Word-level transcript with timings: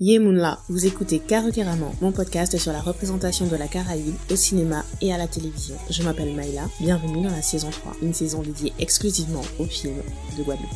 Yemunla, 0.00 0.60
vous 0.68 0.86
écoutez 0.86 1.18
Caraman, 1.18 1.92
mon 2.00 2.12
podcast 2.12 2.56
sur 2.56 2.70
la 2.70 2.80
représentation 2.80 3.48
de 3.48 3.56
la 3.56 3.66
Caraïbe 3.66 4.14
au 4.30 4.36
cinéma 4.36 4.84
et 5.00 5.12
à 5.12 5.18
la 5.18 5.26
télévision. 5.26 5.74
Je 5.90 6.04
m'appelle 6.04 6.36
Maïla, 6.36 6.70
bienvenue 6.78 7.24
dans 7.24 7.32
la 7.32 7.42
saison 7.42 7.68
3, 7.68 7.96
une 8.02 8.14
saison 8.14 8.40
dédiée 8.42 8.72
exclusivement 8.78 9.42
aux 9.58 9.64
films 9.64 10.00
de 10.38 10.44
Guadeloupe. 10.44 10.70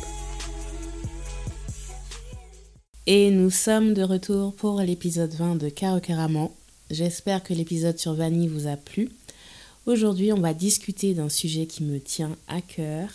Et 3.07 3.31
nous 3.31 3.49
sommes 3.49 3.93
de 3.93 4.03
retour 4.03 4.53
pour 4.55 4.81
l'épisode 4.81 5.33
20 5.33 5.55
de 5.55 5.69
Caraman. 5.69 6.49
J'espère 6.91 7.43
que 7.43 7.53
l'épisode 7.53 7.97
sur 7.97 8.15
Vanille 8.15 8.49
vous 8.49 8.67
a 8.67 8.75
plu. 8.75 9.09
Aujourd'hui, 9.85 10.33
on 10.33 10.41
va 10.41 10.53
discuter 10.53 11.13
d'un 11.13 11.29
sujet 11.29 11.65
qui 11.65 11.85
me 11.85 12.01
tient 12.01 12.35
à 12.49 12.59
cœur, 12.59 13.07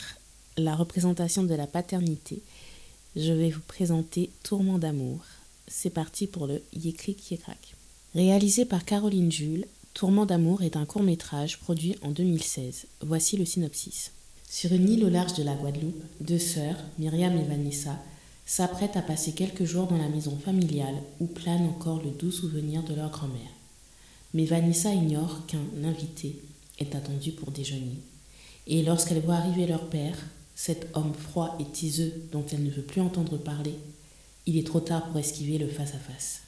la 0.57 0.75
représentation 0.75 1.43
de 1.43 1.55
la 1.55 1.67
paternité. 1.67 2.41
Je 3.15 3.35
vais 3.35 3.51
vous 3.51 3.61
présenter 3.61 4.31
Tourment 4.43 4.79
d'amour 4.79 5.19
c'est 5.69 5.91
parti 5.91 6.27
pour 6.27 6.47
le 6.47 6.63
Yécric 6.73 7.31
Yécrac. 7.31 7.75
Réalisé 8.15 8.65
par 8.65 8.85
Caroline 8.85 9.31
Jules, 9.31 9.67
Tourment 9.99 10.27
d'amour 10.27 10.63
est 10.63 10.77
un 10.77 10.85
court-métrage 10.85 11.59
produit 11.59 11.97
en 12.03 12.13
2016. 12.13 12.87
Voici 13.01 13.37
le 13.37 13.45
synopsis. 13.45 14.13
Sur 14.49 14.73
une 14.73 14.89
île 14.89 15.05
au 15.05 15.09
large 15.09 15.35
de 15.35 15.43
la 15.43 15.55
Guadeloupe, 15.55 16.05
deux 16.21 16.39
sœurs, 16.39 16.77
Myriam 17.01 17.37
et 17.37 17.43
Vanessa, 17.43 17.99
s'apprêtent 18.47 18.97
à 18.97 19.03
passer 19.03 19.33
quelques 19.33 19.65
jours 19.65 19.89
dans 19.89 19.99
la 19.99 20.09
maison 20.09 20.39
familiale 20.39 20.95
où 21.19 21.27
plane 21.27 21.67
encore 21.67 22.01
le 22.01 22.11
doux 22.11 22.31
souvenir 22.31 22.85
de 22.85 22.95
leur 22.95 23.11
grand-mère. 23.11 23.51
Mais 24.35 24.45
Vanessa 24.45 24.95
ignore 24.95 25.45
qu'un 25.47 25.67
invité 25.83 26.41
est 26.79 26.95
attendu 26.95 27.33
pour 27.33 27.51
déjeuner. 27.51 27.99
Et 28.69 28.85
lorsqu'elle 28.85 29.23
voit 29.23 29.35
arriver 29.35 29.67
leur 29.67 29.89
père, 29.89 30.17
cet 30.55 30.87
homme 30.95 31.13
froid 31.13 31.59
et 31.59 31.65
tiseux 31.73 32.13
dont 32.31 32.45
elle 32.53 32.63
ne 32.63 32.71
veut 32.71 32.83
plus 32.83 33.01
entendre 33.01 33.37
parler, 33.37 33.75
il 34.49 34.57
est 34.57 34.67
trop 34.67 34.81
tard 34.81 35.05
pour 35.05 35.19
esquiver 35.19 35.59
le 35.59 35.69
face-à-face. 35.69 36.41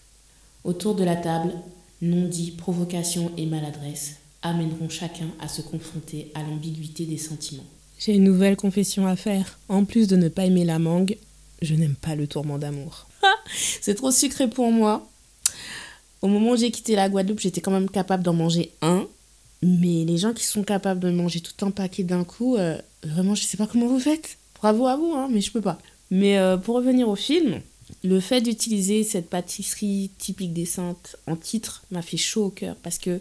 Autour 0.64 0.94
de 0.94 1.04
la 1.04 1.16
table, 1.16 1.52
non-dit, 2.00 2.52
provocation 2.52 3.30
et 3.36 3.44
maladresse 3.44 4.16
amèneront 4.40 4.88
chacun 4.88 5.26
à 5.38 5.48
se 5.48 5.60
confronter 5.60 6.32
à 6.34 6.42
l'ambiguïté 6.42 7.04
des 7.04 7.18
sentiments. 7.18 7.66
J'ai 7.98 8.14
une 8.14 8.24
nouvelle 8.24 8.56
confession 8.56 9.06
à 9.06 9.16
faire. 9.16 9.58
En 9.68 9.84
plus 9.84 10.08
de 10.08 10.16
ne 10.16 10.30
pas 10.30 10.46
aimer 10.46 10.64
la 10.64 10.78
mangue, 10.78 11.18
je 11.60 11.74
n'aime 11.74 11.94
pas 11.94 12.14
le 12.14 12.26
tourment 12.26 12.56
d'amour. 12.56 13.06
C'est 13.82 13.96
trop 13.96 14.10
sucré 14.10 14.48
pour 14.48 14.72
moi. 14.72 15.06
Au 16.22 16.28
moment 16.28 16.52
où 16.52 16.56
j'ai 16.56 16.70
quitté 16.70 16.96
la 16.96 17.10
Guadeloupe, 17.10 17.40
j'étais 17.40 17.60
quand 17.60 17.70
même 17.70 17.90
capable 17.90 18.22
d'en 18.22 18.32
manger 18.32 18.72
un. 18.80 19.06
Mais 19.62 20.06
les 20.06 20.16
gens 20.16 20.32
qui 20.32 20.44
sont 20.44 20.62
capables 20.62 21.00
de 21.00 21.10
manger 21.10 21.40
tout 21.40 21.66
un 21.66 21.70
paquet 21.70 22.02
d'un 22.02 22.24
coup, 22.24 22.56
euh, 22.56 22.78
vraiment, 23.02 23.34
je 23.34 23.42
sais 23.42 23.58
pas 23.58 23.66
comment 23.66 23.88
vous 23.88 24.00
faites. 24.00 24.38
Bravo 24.58 24.86
à 24.86 24.96
vous, 24.96 25.12
hein, 25.14 25.28
mais 25.30 25.42
je 25.42 25.52
peux 25.52 25.60
pas. 25.60 25.78
Mais 26.10 26.38
euh, 26.38 26.56
pour 26.56 26.76
revenir 26.76 27.06
au 27.06 27.16
film, 27.16 27.60
le 28.02 28.20
fait 28.20 28.40
d'utiliser 28.40 29.04
cette 29.04 29.28
pâtisserie 29.28 30.10
typique 30.18 30.52
des 30.52 30.64
Saintes 30.64 31.16
en 31.26 31.36
titre 31.36 31.82
m'a 31.90 32.02
fait 32.02 32.16
chaud 32.16 32.46
au 32.46 32.50
cœur 32.50 32.76
parce 32.76 32.98
que 32.98 33.20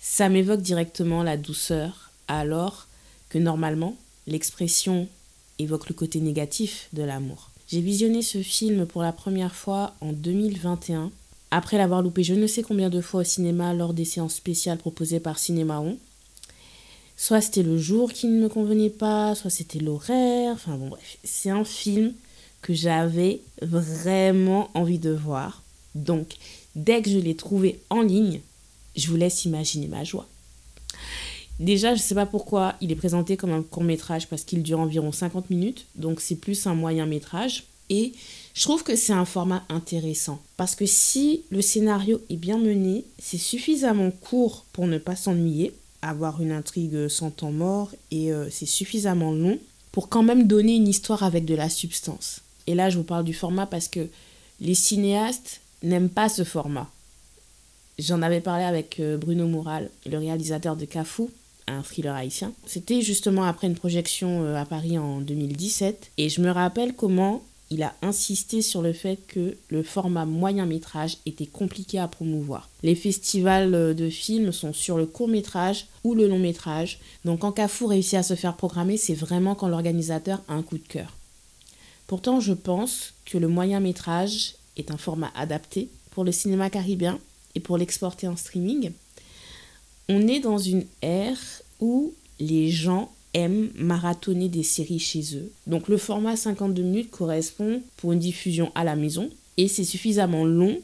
ça 0.00 0.28
m'évoque 0.28 0.62
directement 0.62 1.22
la 1.22 1.36
douceur, 1.36 2.10
alors 2.28 2.86
que 3.28 3.38
normalement, 3.38 3.96
l'expression 4.26 5.08
évoque 5.58 5.88
le 5.88 5.94
côté 5.94 6.20
négatif 6.20 6.88
de 6.92 7.02
l'amour. 7.02 7.50
J'ai 7.68 7.80
visionné 7.80 8.22
ce 8.22 8.42
film 8.42 8.86
pour 8.86 9.02
la 9.02 9.12
première 9.12 9.54
fois 9.54 9.94
en 10.00 10.12
2021, 10.12 11.10
après 11.50 11.78
l'avoir 11.78 12.02
loupé 12.02 12.22
je 12.22 12.34
ne 12.34 12.46
sais 12.46 12.62
combien 12.62 12.90
de 12.90 13.00
fois 13.00 13.20
au 13.20 13.24
cinéma 13.24 13.74
lors 13.74 13.94
des 13.94 14.04
séances 14.04 14.34
spéciales 14.34 14.78
proposées 14.78 15.20
par 15.20 15.38
Cinémaon. 15.38 15.98
Soit 17.16 17.40
c'était 17.40 17.62
le 17.62 17.78
jour 17.78 18.12
qui 18.12 18.26
ne 18.26 18.42
me 18.42 18.48
convenait 18.48 18.90
pas, 18.90 19.34
soit 19.34 19.50
c'était 19.50 19.78
l'horaire, 19.78 20.54
enfin 20.54 20.76
bon 20.76 20.88
bref, 20.88 21.18
c'est 21.24 21.50
un 21.50 21.64
film 21.64 22.12
que 22.62 22.72
j'avais 22.72 23.40
vraiment 23.60 24.70
envie 24.74 24.98
de 24.98 25.10
voir. 25.10 25.62
Donc, 25.94 26.36
dès 26.74 27.02
que 27.02 27.10
je 27.10 27.18
l'ai 27.18 27.36
trouvé 27.36 27.80
en 27.90 28.02
ligne, 28.02 28.40
je 28.96 29.08
vous 29.08 29.16
laisse 29.16 29.44
imaginer 29.44 29.88
ma 29.88 30.04
joie. 30.04 30.28
Déjà, 31.60 31.94
je 31.94 32.00
ne 32.00 32.04
sais 32.04 32.14
pas 32.14 32.26
pourquoi 32.26 32.74
il 32.80 32.90
est 32.90 32.96
présenté 32.96 33.36
comme 33.36 33.52
un 33.52 33.62
court 33.62 33.84
métrage 33.84 34.28
parce 34.28 34.44
qu'il 34.44 34.62
dure 34.62 34.80
environ 34.80 35.12
50 35.12 35.50
minutes, 35.50 35.86
donc 35.96 36.20
c'est 36.20 36.36
plus 36.36 36.66
un 36.66 36.74
moyen 36.74 37.06
métrage. 37.06 37.64
Et 37.90 38.12
je 38.54 38.62
trouve 38.62 38.84
que 38.84 38.96
c'est 38.96 39.12
un 39.12 39.24
format 39.24 39.64
intéressant 39.68 40.40
parce 40.56 40.74
que 40.74 40.86
si 40.86 41.42
le 41.50 41.60
scénario 41.60 42.20
est 42.30 42.36
bien 42.36 42.58
mené, 42.58 43.04
c'est 43.18 43.38
suffisamment 43.38 44.10
court 44.10 44.64
pour 44.72 44.86
ne 44.86 44.98
pas 44.98 45.16
s'ennuyer, 45.16 45.74
avoir 46.00 46.40
une 46.40 46.52
intrigue 46.52 47.08
sans 47.08 47.30
temps 47.30 47.52
mort 47.52 47.90
et 48.10 48.32
euh, 48.32 48.48
c'est 48.50 48.66
suffisamment 48.66 49.32
long 49.32 49.58
pour 49.92 50.08
quand 50.08 50.22
même 50.22 50.46
donner 50.46 50.76
une 50.76 50.88
histoire 50.88 51.22
avec 51.22 51.44
de 51.44 51.54
la 51.54 51.68
substance. 51.68 52.40
Et 52.66 52.74
là, 52.74 52.90
je 52.90 52.96
vous 52.96 53.04
parle 53.04 53.24
du 53.24 53.34
format 53.34 53.66
parce 53.66 53.88
que 53.88 54.08
les 54.60 54.74
cinéastes 54.74 55.60
n'aiment 55.82 56.10
pas 56.10 56.28
ce 56.28 56.44
format. 56.44 56.90
J'en 57.98 58.22
avais 58.22 58.40
parlé 58.40 58.64
avec 58.64 59.00
euh, 59.00 59.16
Bruno 59.16 59.46
Moural, 59.46 59.90
le 60.06 60.18
réalisateur 60.18 60.76
de 60.76 60.84
Cafou, 60.84 61.30
un 61.66 61.82
thriller 61.82 62.14
haïtien. 62.14 62.52
C'était 62.66 63.02
justement 63.02 63.44
après 63.44 63.66
une 63.66 63.74
projection 63.74 64.44
euh, 64.44 64.56
à 64.56 64.64
Paris 64.64 64.98
en 64.98 65.20
2017. 65.20 66.12
Et 66.18 66.28
je 66.28 66.40
me 66.40 66.50
rappelle 66.50 66.94
comment 66.94 67.42
il 67.70 67.82
a 67.82 67.94
insisté 68.02 68.60
sur 68.60 68.82
le 68.82 68.92
fait 68.92 69.18
que 69.28 69.56
le 69.68 69.82
format 69.82 70.26
moyen 70.26 70.66
métrage 70.66 71.16
était 71.24 71.46
compliqué 71.46 71.98
à 71.98 72.06
promouvoir. 72.08 72.68
Les 72.82 72.94
festivals 72.94 73.74
euh, 73.74 73.94
de 73.94 74.10
films 74.10 74.52
sont 74.52 74.72
sur 74.72 74.96
le 74.96 75.06
court 75.06 75.28
métrage 75.28 75.86
ou 76.04 76.14
le 76.14 76.28
long 76.28 76.38
métrage. 76.38 76.98
Donc 77.24 77.40
quand 77.40 77.52
Cafou 77.52 77.86
réussit 77.86 78.14
à 78.14 78.22
se 78.22 78.34
faire 78.34 78.56
programmer, 78.56 78.96
c'est 78.96 79.14
vraiment 79.14 79.54
quand 79.54 79.68
l'organisateur 79.68 80.42
a 80.48 80.54
un 80.54 80.62
coup 80.62 80.78
de 80.78 80.86
cœur. 80.86 81.16
Pourtant, 82.12 82.40
je 82.40 82.52
pense 82.52 83.14
que 83.24 83.38
le 83.38 83.48
moyen 83.48 83.80
métrage 83.80 84.56
est 84.76 84.90
un 84.90 84.98
format 84.98 85.32
adapté 85.34 85.88
pour 86.10 86.24
le 86.24 86.30
cinéma 86.30 86.68
caribéen 86.68 87.18
et 87.54 87.60
pour 87.60 87.78
l'exporter 87.78 88.28
en 88.28 88.36
streaming. 88.36 88.90
On 90.10 90.28
est 90.28 90.40
dans 90.40 90.58
une 90.58 90.84
ère 91.00 91.40
où 91.80 92.12
les 92.38 92.70
gens 92.70 93.10
aiment 93.32 93.70
marathonner 93.76 94.50
des 94.50 94.62
séries 94.62 94.98
chez 94.98 95.38
eux. 95.38 95.50
Donc 95.66 95.88
le 95.88 95.96
format 95.96 96.36
52 96.36 96.82
minutes 96.82 97.10
correspond 97.10 97.80
pour 97.96 98.12
une 98.12 98.18
diffusion 98.18 98.70
à 98.74 98.84
la 98.84 98.94
maison 98.94 99.30
et 99.56 99.66
c'est 99.66 99.82
suffisamment 99.82 100.44
long 100.44 100.82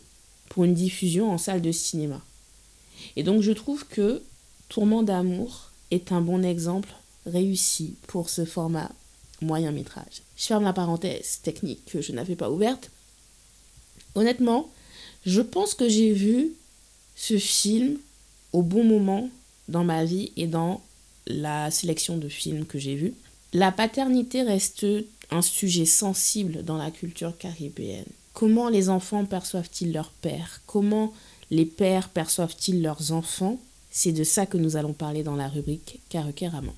pour 0.49 0.65
une 0.65 0.73
diffusion 0.73 1.31
en 1.31 1.37
salle 1.37 1.61
de 1.61 1.73
cinéma. 1.73 2.23
Et 3.17 3.23
donc 3.23 3.43
je 3.43 3.53
trouve 3.53 3.87
que 3.87 4.23
Tourment 4.71 5.03
d'amour 5.03 5.73
est 5.91 6.11
un 6.11 6.23
bon 6.23 6.43
exemple 6.43 6.89
réussi 7.27 7.97
pour 8.07 8.31
ce 8.31 8.47
format 8.47 8.91
moyen 9.41 9.73
métrage. 9.73 10.23
Je 10.37 10.47
ferme 10.47 10.65
la 10.65 10.73
parenthèse 10.73 11.41
technique 11.43 11.85
que 11.87 12.01
je 12.01 12.13
n'avais 12.13 12.37
pas 12.37 12.51
ouverte. 12.51 12.91
Honnêtement, 14.15 14.71
je 15.27 15.41
pense 15.41 15.75
que 15.75 15.89
j'ai 15.89 16.13
vu 16.13 16.53
ce 17.17 17.39
film 17.39 17.99
au 18.53 18.63
bon 18.63 18.85
moment 18.85 19.29
dans 19.69 19.85
ma 19.85 20.05
vie 20.05 20.33
et 20.37 20.47
dans 20.47 20.81
la 21.27 21.71
sélection 21.71 22.17
de 22.17 22.29
films 22.29 22.65
que 22.65 22.79
j'ai 22.79 22.95
vus. 22.95 23.15
La 23.53 23.73
paternité 23.73 24.43
reste 24.43 24.87
un 25.31 25.43
sujet 25.43 25.85
sensible 25.85 26.65
dans 26.65 26.77
la 26.77 26.91
culture 26.91 27.37
caribéenne. 27.37 28.07
Comment 28.33 28.69
les 28.69 28.89
enfants 28.89 29.25
perçoivent-ils 29.25 29.93
leur 29.93 30.11
père 30.11 30.63
Comment 30.67 31.13
les 31.51 31.67
pères 31.67 32.09
perçoivent-ils 32.09 32.83
leurs 32.83 33.13
enfants? 33.13 33.59
C'est 33.91 34.13
de 34.13 34.25
ça 34.25 34.47
que 34.47 34.57
nous 34.59 34.77
allons 34.77 34.93
parler 34.93 35.23
dans 35.23 35.37
la 35.37 35.49
rubrique 35.49 36.01
Carequeraman. 36.09 36.75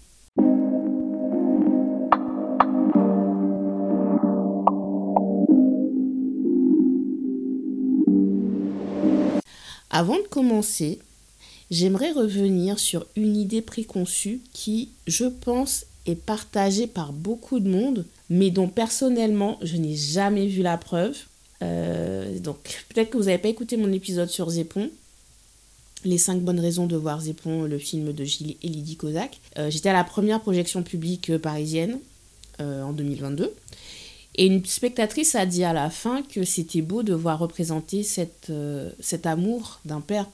Avant 9.91 10.17
de 10.17 10.27
commencer, 10.29 11.01
j'aimerais 11.71 12.13
revenir 12.13 12.79
sur 12.79 13.07
une 13.17 13.37
idée 13.37 13.63
préconçue 13.63 14.41
qui, 14.53 14.91
je 15.07 15.25
pense, 15.25 15.85
est 16.07 16.15
partagée 16.15 16.87
par 16.87 17.13
beaucoup 17.13 17.61
de 17.61 17.69
monde, 17.69 18.07
mais 18.29 18.51
dont 18.51 18.69
personnellement, 18.69 19.59
je 19.63 19.77
n'ai 19.77 19.97
jamais 19.97 20.47
vu 20.47 20.63
la 20.63 20.79
preuve. 20.79 21.17
Euh, 21.63 22.39
donc, 22.39 22.85
peut-être 22.89 23.11
que 23.11 23.19
vous 23.19 23.25
n'avez 23.25 23.39
pas 23.39 23.49
écouté 23.49 23.77
mon 23.77 23.93
épisode 23.93 24.29
sur 24.29 24.49
Zépon. 24.49 24.91
Les 26.05 26.19
5 26.19 26.41
bonnes 26.41 26.61
raisons 26.61 26.87
de 26.87 26.97
voir 26.97 27.21
Zépon, 27.21 27.65
le 27.65 27.79
film 27.79 28.13
de 28.13 28.25
Gilles 28.25 28.57
et 28.63 28.69
Lydie 28.69 28.97
Kozak. 28.97 29.39
Euh, 29.59 29.71
j'étais 29.71 29.91
à 29.91 29.93
la 29.93 30.05
première 30.05 30.41
projection 30.41 30.83
publique 30.83 31.37
parisienne 31.39 31.99
euh, 32.61 32.83
en 32.83 32.93
2022. 32.93 33.53
Et 34.37 34.47
une 34.47 34.65
spectatrice 34.65 35.35
a 35.35 35.47
dit 35.47 35.65
à 35.65 35.73
la 35.73 35.91
fin 35.91 36.23
que 36.23 36.45
c'était 36.45 36.83
beau 36.83 37.03
de 37.03 37.15
voir 37.15 37.39
représenter 37.39 38.07
euh, 38.51 38.91
cet 39.01 39.27
amour 39.27 39.81
d'un 39.85 40.01
père 40.01 40.27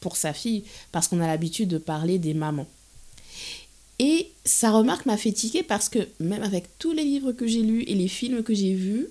pour 0.00 0.16
sa 0.16 0.32
fille, 0.32 0.64
parce 0.92 1.08
qu'on 1.08 1.20
a 1.20 1.26
l'habitude 1.26 1.68
de 1.68 1.78
parler 1.78 2.18
des 2.18 2.34
mamans. 2.34 2.66
Et 3.98 4.30
sa 4.44 4.70
remarque 4.70 5.06
m'a 5.06 5.16
fait 5.16 5.32
tiquer 5.32 5.62
parce 5.62 5.88
que 5.88 6.06
même 6.20 6.42
avec 6.42 6.78
tous 6.78 6.92
les 6.92 7.04
livres 7.04 7.32
que 7.32 7.46
j'ai 7.46 7.62
lus 7.62 7.82
et 7.86 7.94
les 7.94 8.08
films 8.08 8.42
que 8.42 8.54
j'ai 8.54 8.74
vus, 8.74 9.08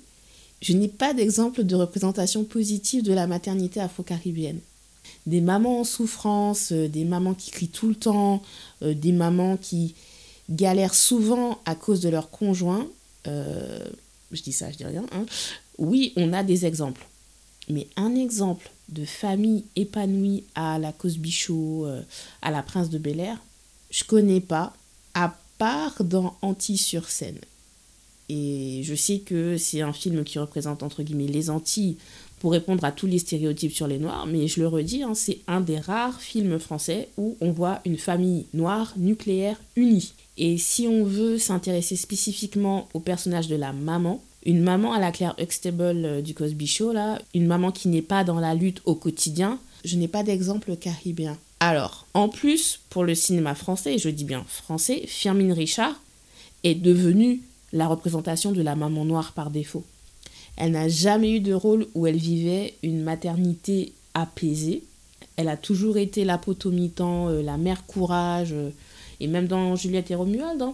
je 0.62 0.74
n'ai 0.74 0.88
pas 0.88 1.14
d'exemple 1.14 1.64
de 1.64 1.76
représentation 1.76 2.44
positive 2.44 3.04
de 3.04 3.14
la 3.14 3.28
maternité 3.28 3.80
afro-caribéenne. 3.80 4.60
Des 5.26 5.42
mamans 5.42 5.82
en 5.82 5.84
souffrance, 5.84 6.72
euh, 6.72 6.88
des 6.88 7.04
mamans 7.04 7.34
qui 7.34 7.52
crient 7.52 7.68
tout 7.68 7.88
le 7.88 7.96
temps, 7.96 8.44
euh, 8.84 8.94
des 8.94 9.12
mamans 9.12 9.58
qui 9.58 9.96
galèrent 10.50 10.96
souvent 10.96 11.60
à 11.66 11.74
cause 11.74 12.02
de 12.02 12.10
leur 12.10 12.30
conjoint 12.30 12.88
je 14.36 14.44
dis 14.44 14.54
ça, 14.54 14.72
je 14.72 14.78
dis 14.78 14.86
rien, 14.86 15.06
hein. 15.12 15.26
oui, 15.78 16.14
on 16.16 16.34
a 16.34 16.44
des 16.44 16.66
exemples. 16.66 17.06
Mais 17.70 17.88
un 17.96 18.16
exemple 18.16 18.70
de 18.90 19.06
famille 19.06 19.66
épanouie 19.76 20.44
à 20.54 20.78
la 20.78 20.92
Cosby 20.92 21.32
Show, 21.32 21.86
euh, 21.86 22.02
à 22.42 22.52
la 22.52 22.62
Prince 22.62 22.90
de 22.90 22.98
Bel 22.98 23.20
Air, 23.20 23.40
je 23.90 24.04
connais 24.04 24.42
pas, 24.42 24.74
à 25.14 25.36
part 25.58 26.04
dans 26.04 26.38
Antilles-sur-Seine. 26.42 27.40
Et 28.30 28.82
je 28.84 28.96
sais 28.96 29.20
que 29.20 29.58
c'est 29.58 29.82
un 29.82 29.94
film 29.94 30.24
qui 30.24 30.40
représente 30.40 30.84
entre 30.84 31.04
guillemets 31.04 31.28
les 31.28 31.50
Antilles 31.50 31.98
pour 32.40 32.52
répondre 32.52 32.84
à 32.84 32.92
tous 32.92 33.08
les 33.08 33.20
stéréotypes 33.20 33.74
sur 33.74 33.88
les 33.88 33.98
Noirs, 33.98 34.26
mais 34.28 34.48
je 34.48 34.60
le 34.60 34.68
redis, 34.68 35.04
hein, 35.04 35.14
c'est 35.14 35.40
un 35.48 35.62
des 35.62 35.80
rares 35.80 36.22
films 36.22 36.60
français 36.60 37.10
où 37.18 37.38
on 37.40 37.52
voit 37.52 37.82
une 37.86 37.98
famille 37.98 38.46
noire 38.54 38.94
nucléaire 38.98 39.60
unie. 39.76 40.14
Et 40.38 40.58
si 40.58 40.88
on 40.88 41.04
veut 41.04 41.38
s'intéresser 41.38 41.96
spécifiquement 41.96 42.90
au 42.94 43.00
personnage 43.00 43.48
de 43.48 43.56
la 43.56 43.74
maman, 43.74 44.22
une 44.46 44.62
maman 44.62 44.94
à 44.94 45.00
la 45.00 45.12
Claire 45.12 45.36
Huxtable 45.40 46.06
euh, 46.06 46.22
du 46.22 46.34
Cosby 46.34 46.68
Show, 46.68 46.92
là, 46.92 47.20
une 47.34 47.48
maman 47.48 47.72
qui 47.72 47.88
n'est 47.88 48.02
pas 48.02 48.24
dans 48.24 48.40
la 48.40 48.54
lutte 48.54 48.82
au 48.86 48.96
quotidien, 48.96 49.60
je 49.84 49.96
n'ai 49.96 50.08
pas 50.08 50.24
d'exemple 50.24 50.76
caribéen. 50.76 51.38
Alors, 51.60 52.06
en 52.14 52.30
plus, 52.30 52.80
pour 52.90 53.04
le 53.04 53.16
cinéma 53.16 53.56
français, 53.56 53.96
et 53.96 53.98
je 53.98 54.10
dis 54.10 54.26
bien 54.26 54.46
français, 54.48 55.04
Firmin 55.08 55.54
Richard 55.54 56.00
est 56.64 56.76
devenue 56.76 57.42
la 57.72 57.88
représentation 57.88 58.52
de 58.52 58.62
la 58.62 58.76
maman 58.76 59.06
noire 59.06 59.32
par 59.34 59.50
défaut. 59.50 59.84
Elle 60.58 60.72
n'a 60.72 60.88
jamais 60.88 61.32
eu 61.32 61.40
de 61.40 61.54
rôle 61.54 61.88
où 61.96 62.08
elle 62.08 62.18
vivait 62.18 62.76
une 62.84 63.04
maternité 63.04 63.94
apaisée. 64.14 64.84
Elle 65.38 65.50
a 65.50 65.58
toujours 65.58 65.98
été 65.98 66.24
la 66.24 66.38
potomitan, 66.38 67.30
euh, 67.30 67.42
la 67.42 67.58
mère 67.58 67.86
courage, 67.86 68.54
euh, 68.54 68.70
et 69.20 69.28
même 69.28 69.48
dans 69.48 69.76
Juliette 69.76 70.12
et 70.12 70.16
Romuald. 70.16 70.62
Hein. 70.62 70.74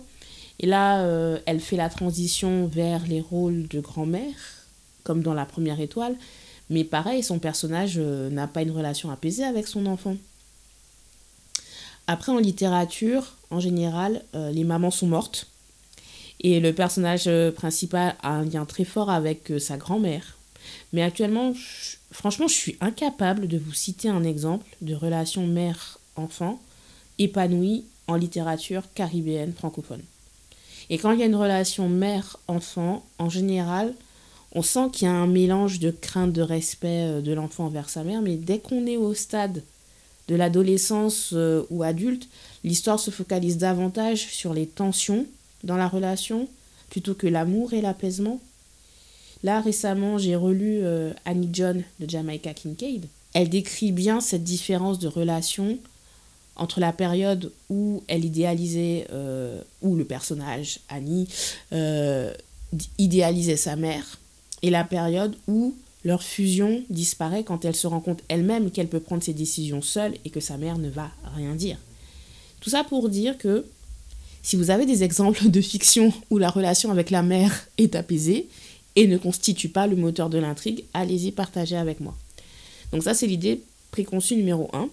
Et 0.59 0.67
là, 0.67 1.01
euh, 1.01 1.39
elle 1.45 1.59
fait 1.59 1.75
la 1.77 1.89
transition 1.89 2.67
vers 2.67 3.05
les 3.07 3.21
rôles 3.21 3.67
de 3.67 3.79
grand-mère, 3.79 4.35
comme 5.03 5.21
dans 5.21 5.33
La 5.33 5.45
Première 5.45 5.79
Étoile. 5.79 6.15
Mais 6.69 6.83
pareil, 6.83 7.23
son 7.23 7.39
personnage 7.39 7.97
n'a 7.97 8.47
pas 8.47 8.61
une 8.61 8.71
relation 8.71 9.11
apaisée 9.11 9.43
avec 9.43 9.67
son 9.67 9.85
enfant. 9.87 10.15
Après, 12.07 12.31
en 12.31 12.37
littérature, 12.37 13.35
en 13.49 13.59
général, 13.59 14.23
les 14.33 14.63
mamans 14.63 14.91
sont 14.91 15.07
mortes. 15.07 15.47
Et 16.41 16.59
le 16.59 16.73
personnage 16.73 17.27
euh, 17.27 17.51
principal 17.51 18.15
a 18.23 18.31
un 18.31 18.45
lien 18.45 18.65
très 18.65 18.83
fort 18.83 19.11
avec 19.11 19.51
euh, 19.51 19.59
sa 19.59 19.77
grand-mère. 19.77 20.37
Mais 20.91 21.03
actuellement, 21.03 21.53
franchement, 22.11 22.47
je 22.47 22.55
suis 22.55 22.77
incapable 22.81 23.47
de 23.47 23.59
vous 23.59 23.73
citer 23.73 24.09
un 24.09 24.23
exemple 24.23 24.65
de 24.81 24.95
relation 24.95 25.45
mère-enfant 25.45 26.59
épanouie 27.19 27.85
en 28.07 28.15
littérature 28.15 28.83
caribéenne 28.93 29.53
francophone. 29.53 30.01
Et 30.89 30.97
quand 30.97 31.11
il 31.11 31.19
y 31.19 31.23
a 31.23 31.27
une 31.27 31.35
relation 31.35 31.87
mère-enfant, 31.87 33.03
en 33.17 33.29
général, 33.29 33.93
on 34.53 34.61
sent 34.61 34.89
qu'il 34.91 35.07
y 35.07 35.11
a 35.11 35.13
un 35.13 35.27
mélange 35.27 35.79
de 35.79 35.91
crainte, 35.91 36.33
de 36.33 36.41
respect 36.41 37.05
euh, 37.05 37.21
de 37.21 37.31
l'enfant 37.31 37.65
envers 37.65 37.89
sa 37.89 38.03
mère, 38.03 38.21
mais 38.21 38.35
dès 38.35 38.59
qu'on 38.59 38.85
est 38.85 38.97
au 38.97 39.13
stade 39.13 39.63
de 40.27 40.35
l'adolescence 40.35 41.35
ou 41.69 41.83
adulte, 41.83 42.29
l'histoire 42.63 42.99
se 42.99 43.11
focalise 43.11 43.57
davantage 43.57 44.27
sur 44.27 44.53
les 44.53 44.65
tensions 44.65 45.25
dans 45.63 45.75
la 45.75 45.87
relation 45.87 46.47
plutôt 46.89 47.15
que 47.15 47.27
l'amour 47.27 47.73
et 47.73 47.81
l'apaisement. 47.81 48.39
Là, 49.43 49.61
récemment, 49.61 50.17
j'ai 50.17 50.35
relu 50.35 50.81
euh, 50.83 51.13
Annie 51.25 51.49
John 51.51 51.83
de 51.99 52.07
Jamaica 52.09 52.53
Kincaid. 52.53 53.05
Elle 53.33 53.49
décrit 53.49 53.91
bien 53.91 54.21
cette 54.21 54.43
différence 54.43 54.99
de 54.99 55.07
relation 55.07 55.79
entre 56.61 56.79
la 56.79 56.93
période 56.93 57.51
où 57.69 58.03
elle 58.07 58.23
idéalisait, 58.23 59.07
euh, 59.11 59.61
où 59.81 59.95
le 59.95 60.05
personnage, 60.05 60.79
Annie, 60.89 61.27
euh, 61.73 62.31
idéalisait 62.99 63.57
sa 63.57 63.75
mère, 63.75 64.19
et 64.61 64.69
la 64.69 64.83
période 64.83 65.35
où 65.47 65.75
leur 66.03 66.21
fusion 66.21 66.83
disparaît 66.91 67.43
quand 67.43 67.65
elle 67.65 67.75
se 67.75 67.87
rend 67.87 67.99
compte 67.99 68.21
elle-même 68.27 68.69
qu'elle 68.69 68.87
peut 68.87 68.99
prendre 68.99 69.23
ses 69.23 69.33
décisions 69.33 69.81
seule 69.81 70.13
et 70.23 70.29
que 70.29 70.39
sa 70.39 70.57
mère 70.57 70.77
ne 70.77 70.89
va 70.89 71.09
rien 71.35 71.55
dire. 71.55 71.77
Tout 72.59 72.69
ça 72.69 72.83
pour 72.83 73.09
dire 73.09 73.39
que 73.39 73.65
si 74.43 74.55
vous 74.55 74.69
avez 74.69 74.85
des 74.85 75.03
exemples 75.03 75.49
de 75.49 75.61
fiction 75.61 76.13
où 76.29 76.37
la 76.37 76.49
relation 76.51 76.91
avec 76.91 77.09
la 77.09 77.23
mère 77.23 77.67
est 77.79 77.95
apaisée 77.95 78.47
et 78.95 79.07
ne 79.07 79.17
constitue 79.17 79.69
pas 79.69 79.87
le 79.87 79.95
moteur 79.95 80.29
de 80.29 80.37
l'intrigue, 80.37 80.83
allez-y 80.93 81.31
partager 81.31 81.75
avec 81.75 81.99
moi. 81.99 82.15
Donc 82.91 83.01
ça 83.01 83.15
c'est 83.15 83.27
l'idée 83.27 83.63
préconçue 83.89 84.35
numéro 84.35 84.69
1. 84.73 84.89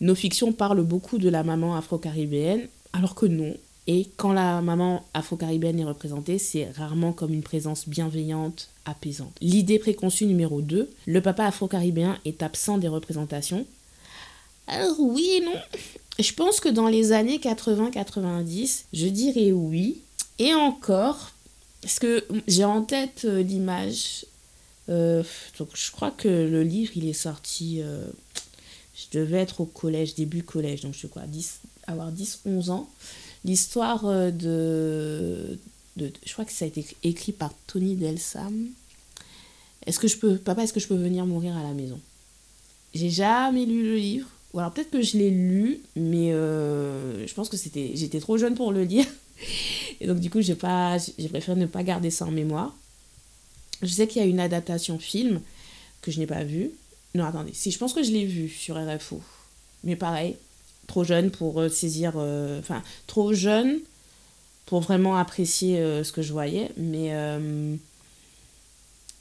Nos 0.00 0.14
fictions 0.14 0.52
parlent 0.52 0.82
beaucoup 0.82 1.18
de 1.18 1.28
la 1.28 1.42
maman 1.42 1.76
afro-caribéenne, 1.76 2.68
alors 2.92 3.14
que 3.14 3.26
non. 3.26 3.54
Et 3.86 4.06
quand 4.16 4.32
la 4.32 4.60
maman 4.60 5.04
afro-caribéenne 5.14 5.80
est 5.80 5.84
représentée, 5.84 6.38
c'est 6.38 6.70
rarement 6.76 7.12
comme 7.12 7.32
une 7.32 7.42
présence 7.42 7.88
bienveillante, 7.88 8.68
apaisante. 8.84 9.32
L'idée 9.40 9.78
préconçue 9.78 10.26
numéro 10.26 10.60
2, 10.60 10.90
le 11.06 11.20
papa 11.22 11.46
afro-caribéen 11.46 12.18
est 12.26 12.42
absent 12.42 12.76
des 12.78 12.88
représentations. 12.88 13.66
Alors 14.66 15.00
oui 15.00 15.30
et 15.38 15.40
non. 15.40 15.54
Je 16.18 16.32
pense 16.34 16.60
que 16.60 16.68
dans 16.68 16.88
les 16.88 17.12
années 17.12 17.38
80-90, 17.38 18.84
je 18.92 19.06
dirais 19.06 19.52
oui. 19.52 20.02
Et 20.38 20.52
encore, 20.52 21.32
parce 21.80 21.98
que 21.98 22.24
j'ai 22.46 22.64
en 22.64 22.82
tête 22.82 23.22
euh, 23.24 23.42
l'image. 23.42 24.26
Euh, 24.90 25.22
donc 25.58 25.70
je 25.74 25.90
crois 25.90 26.10
que 26.10 26.28
le 26.28 26.62
livre, 26.62 26.92
il 26.94 27.08
est 27.08 27.14
sorti. 27.14 27.80
Euh, 27.82 28.06
je 28.98 29.18
devais 29.18 29.38
être 29.38 29.60
au 29.60 29.66
collège, 29.66 30.14
début 30.14 30.42
collège, 30.42 30.80
donc 30.82 30.94
je 30.94 31.00
sais 31.00 31.08
quoi, 31.08 31.22
10, 31.26 31.60
avoir 31.86 32.12
10-11 32.12 32.70
ans. 32.70 32.90
L'histoire 33.44 34.04
de, 34.04 35.58
de, 35.96 36.12
Je 36.26 36.32
crois 36.32 36.44
que 36.44 36.52
ça 36.52 36.64
a 36.64 36.68
été 36.68 36.84
écrit 37.04 37.32
par 37.32 37.52
Tony 37.66 37.94
Delsam. 37.94 38.66
Est-ce 39.86 40.00
que 40.00 40.08
je 40.08 40.16
peux. 40.16 40.36
Papa, 40.36 40.64
est-ce 40.64 40.72
que 40.72 40.80
je 40.80 40.88
peux 40.88 40.96
venir 40.96 41.24
mourir 41.26 41.56
à 41.56 41.62
la 41.62 41.72
maison? 41.72 42.00
J'ai 42.94 43.10
jamais 43.10 43.64
lu 43.64 43.84
le 43.84 43.96
livre 43.96 44.28
ou 44.52 44.58
alors 44.58 44.72
peut-être 44.72 44.90
que 44.90 45.02
je 45.02 45.18
l'ai 45.18 45.30
lu, 45.30 45.80
mais 45.94 46.32
euh, 46.32 47.26
je 47.26 47.34
pense 47.34 47.48
que 47.48 47.56
c'était, 47.56 47.92
j'étais 47.94 48.20
trop 48.20 48.38
jeune 48.38 48.54
pour 48.54 48.72
le 48.72 48.82
lire. 48.82 49.06
Et 50.00 50.06
donc 50.06 50.20
du 50.20 50.30
coup, 50.30 50.40
j'ai, 50.40 50.54
pas, 50.54 50.96
j'ai 50.98 51.28
préféré 51.28 51.58
ne 51.58 51.66
pas 51.66 51.82
garder 51.82 52.10
ça 52.10 52.24
en 52.24 52.30
mémoire. 52.30 52.74
Je 53.82 53.88
sais 53.88 54.06
qu'il 54.06 54.22
y 54.22 54.24
a 54.24 54.28
une 54.28 54.40
adaptation 54.40 54.98
film 54.98 55.40
que 56.02 56.10
je 56.10 56.18
n'ai 56.18 56.26
pas 56.26 56.44
vue. 56.44 56.70
Non, 57.14 57.24
attendez, 57.24 57.52
si, 57.54 57.70
je 57.70 57.78
pense 57.78 57.92
que 57.92 58.02
je 58.02 58.10
l'ai 58.10 58.24
vue 58.24 58.48
sur 58.48 58.76
RFO. 58.76 59.20
Mais 59.84 59.96
pareil, 59.96 60.36
trop 60.86 61.04
jeune 61.04 61.30
pour 61.30 61.60
euh, 61.60 61.68
saisir... 61.68 62.12
Euh, 62.16 62.60
enfin, 62.60 62.82
trop 63.06 63.32
jeune 63.32 63.78
pour 64.66 64.80
vraiment 64.80 65.16
apprécier 65.16 65.78
ce 66.04 66.12
que 66.12 66.20
je 66.20 66.32
voyais. 66.32 66.70
Mais... 66.76 67.10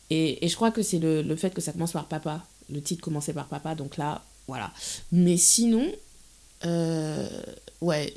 Et, 0.10 0.46
et, 0.46 0.50
je 0.50 0.56
crois 0.56 0.72
que 0.72 0.82
c'est 0.82 1.00
le, 1.00 1.22
le 1.22 1.36
fait 1.38 1.54
que 1.54 1.62
ça 1.62 1.72
commence 1.72 1.94
par 1.94 2.06
papa. 2.06 2.46
Le 2.70 2.82
titre 2.82 3.02
commençait 3.02 3.34
par 3.34 3.48
papa, 3.48 3.76
donc 3.76 3.96
là, 3.96 4.24
voilà. 4.48 4.72
Mais 5.14 5.38
sinon, 5.38 5.90
euh, 6.66 7.28
ouais, 7.82 8.14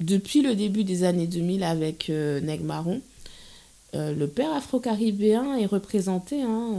depuis 0.00 0.42
le 0.42 0.54
début 0.54 0.84
des 0.84 1.04
années 1.04 1.26
2000 1.26 1.62
avec 1.62 2.10
euh, 2.10 2.40
Neg 2.40 2.62
Marron, 2.62 3.02
euh, 3.94 4.14
le 4.14 4.26
père 4.28 4.52
afro-caribéen 4.52 5.56
est 5.56 5.66
représenté 5.66 6.42
hein, 6.42 6.74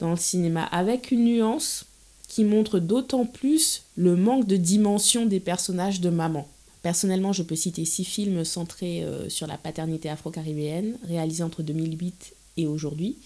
dans 0.00 0.10
le 0.10 0.16
cinéma 0.16 0.64
avec 0.64 1.10
une 1.10 1.24
nuance 1.24 1.84
qui 2.28 2.44
montre 2.44 2.78
d'autant 2.78 3.26
plus 3.26 3.82
le 3.96 4.16
manque 4.16 4.46
de 4.46 4.56
dimension 4.56 5.26
des 5.26 5.40
personnages 5.40 6.00
de 6.00 6.10
maman. 6.10 6.48
Personnellement, 6.82 7.32
je 7.32 7.42
peux 7.42 7.56
citer 7.56 7.84
six 7.84 8.04
films 8.04 8.44
centrés 8.44 9.04
sur 9.28 9.46
la 9.46 9.58
paternité 9.58 10.08
afro-caribéenne, 10.08 10.96
réalisés 11.06 11.42
entre 11.42 11.62
2008 11.62 12.32
et 12.56 12.66
aujourd'hui. 12.66 13.16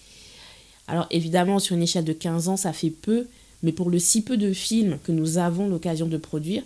Alors 0.87 1.07
évidemment, 1.11 1.59
sur 1.59 1.75
une 1.75 1.83
échelle 1.83 2.03
de 2.03 2.13
15 2.13 2.49
ans, 2.49 2.57
ça 2.57 2.73
fait 2.73 2.89
peu, 2.89 3.27
mais 3.63 3.71
pour 3.71 3.89
le 3.89 3.97
si 3.97 4.21
peu 4.21 4.37
de 4.37 4.53
films 4.53 4.99
que 5.03 5.11
nous 5.11 5.37
avons 5.37 5.67
l'occasion 5.67 6.07
de 6.07 6.17
produire, 6.17 6.63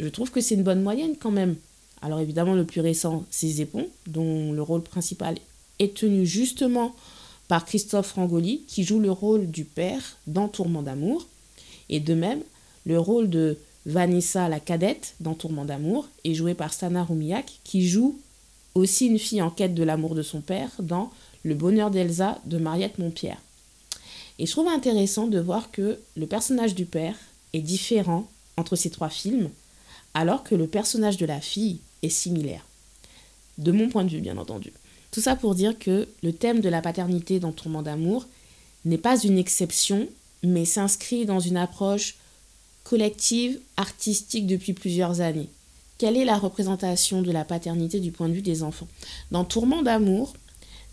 je 0.00 0.08
trouve 0.08 0.30
que 0.30 0.40
c'est 0.40 0.54
une 0.54 0.62
bonne 0.62 0.82
moyenne 0.82 1.16
quand 1.20 1.30
même. 1.30 1.56
Alors 2.00 2.18
évidemment, 2.20 2.54
le 2.54 2.64
plus 2.64 2.80
récent, 2.80 3.24
c'est 3.30 3.48
Zépon, 3.48 3.86
dont 4.06 4.52
le 4.52 4.62
rôle 4.62 4.82
principal 4.82 5.36
est 5.78 5.94
tenu 5.94 6.26
justement 6.26 6.94
par 7.52 7.66
Christophe 7.66 8.14
Rangoli, 8.14 8.62
qui 8.66 8.82
joue 8.82 8.98
le 8.98 9.10
rôle 9.10 9.46
du 9.46 9.66
père 9.66 10.16
dans 10.26 10.48
Tourment 10.48 10.80
d'amour. 10.80 11.26
Et 11.90 12.00
de 12.00 12.14
même, 12.14 12.40
le 12.86 12.98
rôle 12.98 13.28
de 13.28 13.58
Vanessa 13.84 14.48
la 14.48 14.58
cadette 14.58 15.16
dans 15.20 15.34
Tourment 15.34 15.66
d'amour 15.66 16.08
est 16.24 16.32
joué 16.32 16.54
par 16.54 16.72
Sana 16.72 17.04
Roumiak, 17.04 17.60
qui 17.62 17.86
joue 17.86 18.18
aussi 18.74 19.04
une 19.04 19.18
fille 19.18 19.42
en 19.42 19.50
quête 19.50 19.74
de 19.74 19.82
l'amour 19.82 20.14
de 20.14 20.22
son 20.22 20.40
père 20.40 20.70
dans 20.78 21.10
Le 21.42 21.54
bonheur 21.54 21.90
d'Elsa 21.90 22.38
de 22.46 22.56
Mariette 22.56 22.98
Montpierre. 22.98 23.42
Et 24.38 24.46
je 24.46 24.52
trouve 24.52 24.68
intéressant 24.68 25.26
de 25.26 25.38
voir 25.38 25.70
que 25.70 25.98
le 26.16 26.26
personnage 26.26 26.74
du 26.74 26.86
père 26.86 27.16
est 27.52 27.60
différent 27.60 28.30
entre 28.56 28.76
ces 28.76 28.88
trois 28.88 29.10
films, 29.10 29.50
alors 30.14 30.42
que 30.42 30.54
le 30.54 30.68
personnage 30.68 31.18
de 31.18 31.26
la 31.26 31.42
fille 31.42 31.80
est 32.02 32.08
similaire. 32.08 32.64
De 33.58 33.72
mon 33.72 33.90
point 33.90 34.04
de 34.04 34.10
vue, 34.10 34.22
bien 34.22 34.38
entendu. 34.38 34.72
Tout 35.12 35.20
ça 35.20 35.36
pour 35.36 35.54
dire 35.54 35.78
que 35.78 36.08
le 36.22 36.32
thème 36.32 36.60
de 36.60 36.68
la 36.70 36.80
paternité 36.80 37.38
dans 37.38 37.52
Tourment 37.52 37.82
d'amour 37.82 38.26
n'est 38.84 38.98
pas 38.98 39.20
une 39.20 39.38
exception, 39.38 40.08
mais 40.42 40.64
s'inscrit 40.64 41.26
dans 41.26 41.38
une 41.38 41.58
approche 41.58 42.16
collective, 42.82 43.60
artistique 43.76 44.46
depuis 44.46 44.72
plusieurs 44.72 45.20
années. 45.20 45.48
Quelle 45.98 46.16
est 46.16 46.24
la 46.24 46.38
représentation 46.38 47.22
de 47.22 47.30
la 47.30 47.44
paternité 47.44 48.00
du 48.00 48.10
point 48.10 48.28
de 48.28 48.32
vue 48.32 48.42
des 48.42 48.62
enfants? 48.62 48.88
Dans 49.30 49.44
Tourment 49.44 49.82
d'amour, 49.82 50.32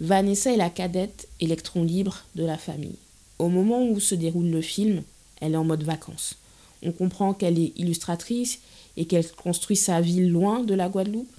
Vanessa 0.01 0.51
est 0.51 0.57
la 0.57 0.69
cadette 0.69 1.27
électron 1.39 1.83
libre 1.83 2.25
de 2.35 2.45
la 2.45 2.57
famille. 2.57 2.97
Au 3.39 3.47
moment 3.47 3.83
où 3.83 3.99
se 3.99 4.15
déroule 4.15 4.49
le 4.49 4.61
film, 4.61 5.01
elle 5.39 5.53
est 5.53 5.57
en 5.57 5.63
mode 5.63 5.83
vacances. 5.83 6.35
On 6.83 6.91
comprend 6.91 7.33
qu'elle 7.33 7.57
est 7.57 7.73
illustratrice 7.77 8.59
et 8.97 9.05
qu'elle 9.05 9.29
construit 9.31 9.77
sa 9.77 10.01
ville 10.01 10.29
loin 10.29 10.59
de 10.61 10.73
la 10.73 10.89
Guadeloupe. 10.89 11.31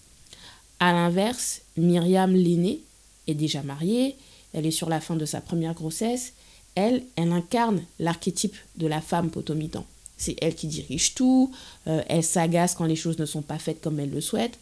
À 0.81 0.93
l'inverse, 0.93 1.61
Myriam 1.77 2.35
l'aînée 2.35 2.81
est 3.27 3.35
déjà 3.35 3.63
mariée, 3.63 4.17
elle 4.55 4.67
est 4.67 4.71
sur 4.71 4.89
la 4.89 5.01
fin 5.01 5.15
de 5.15 5.27
sa 5.27 5.41
première 5.41 5.75
grossesse. 5.75 6.33
Elle, 6.75 7.05
elle 7.17 7.33
incarne 7.33 7.83
l'archétype 7.99 8.57
de 8.77 8.87
la 8.87 9.01
femme 9.01 9.31
potomitan. 9.31 9.85
C'est 10.17 10.37
elle 10.41 10.55
qui 10.55 10.67
dirige 10.67 11.15
tout, 11.15 11.53
euh, 11.87 12.03
elle 12.09 12.25
s'agace 12.25 12.75
quand 12.75 12.87
les 12.87 12.97
choses 12.97 13.19
ne 13.19 13.27
sont 13.27 13.43
pas 13.43 13.59
faites 13.59 13.81
comme 13.81 14.01
elle 14.01 14.11
le 14.11 14.21
souhaite. 14.21 14.59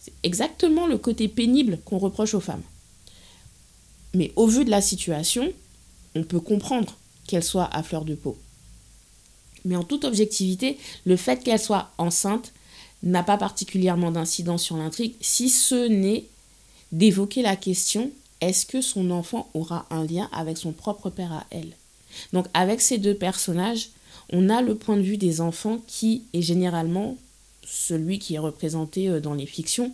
C'est 0.00 0.12
exactement 0.22 0.86
le 0.86 0.96
côté 0.96 1.28
pénible 1.28 1.78
qu'on 1.84 1.98
reproche 1.98 2.34
aux 2.34 2.40
femmes. 2.40 2.62
Mais 4.14 4.32
au 4.36 4.46
vu 4.46 4.64
de 4.64 4.70
la 4.70 4.80
situation, 4.80 5.52
on 6.14 6.24
peut 6.24 6.40
comprendre 6.40 6.96
qu'elle 7.26 7.44
soit 7.44 7.68
à 7.72 7.82
fleur 7.82 8.04
de 8.04 8.14
peau. 8.14 8.38
Mais 9.64 9.76
en 9.76 9.84
toute 9.84 10.04
objectivité, 10.04 10.78
le 11.04 11.16
fait 11.16 11.44
qu'elle 11.44 11.60
soit 11.60 11.90
enceinte 11.98 12.52
n'a 13.02 13.22
pas 13.22 13.36
particulièrement 13.36 14.10
d'incidence 14.10 14.62
sur 14.62 14.76
l'intrigue, 14.76 15.14
si 15.20 15.48
ce 15.48 15.88
n'est 15.88 16.24
d'évoquer 16.92 17.42
la 17.42 17.56
question 17.56 18.10
est-ce 18.40 18.64
que 18.64 18.80
son 18.80 19.10
enfant 19.10 19.50
aura 19.54 19.86
un 19.90 20.04
lien 20.04 20.28
avec 20.32 20.56
son 20.56 20.72
propre 20.72 21.10
père 21.10 21.32
à 21.32 21.46
elle? 21.50 21.72
Donc 22.32 22.46
avec 22.54 22.80
ces 22.80 22.98
deux 22.98 23.14
personnages, 23.14 23.90
on 24.32 24.48
a 24.48 24.62
le 24.62 24.74
point 24.74 24.96
de 24.96 25.02
vue 25.02 25.16
des 25.16 25.40
enfants 25.40 25.78
qui 25.86 26.22
est 26.32 26.42
généralement 26.42 27.16
celui 27.66 28.18
qui 28.18 28.34
est 28.34 28.38
représenté 28.38 29.08
euh, 29.08 29.20
dans 29.20 29.34
les 29.34 29.46
fictions. 29.46 29.92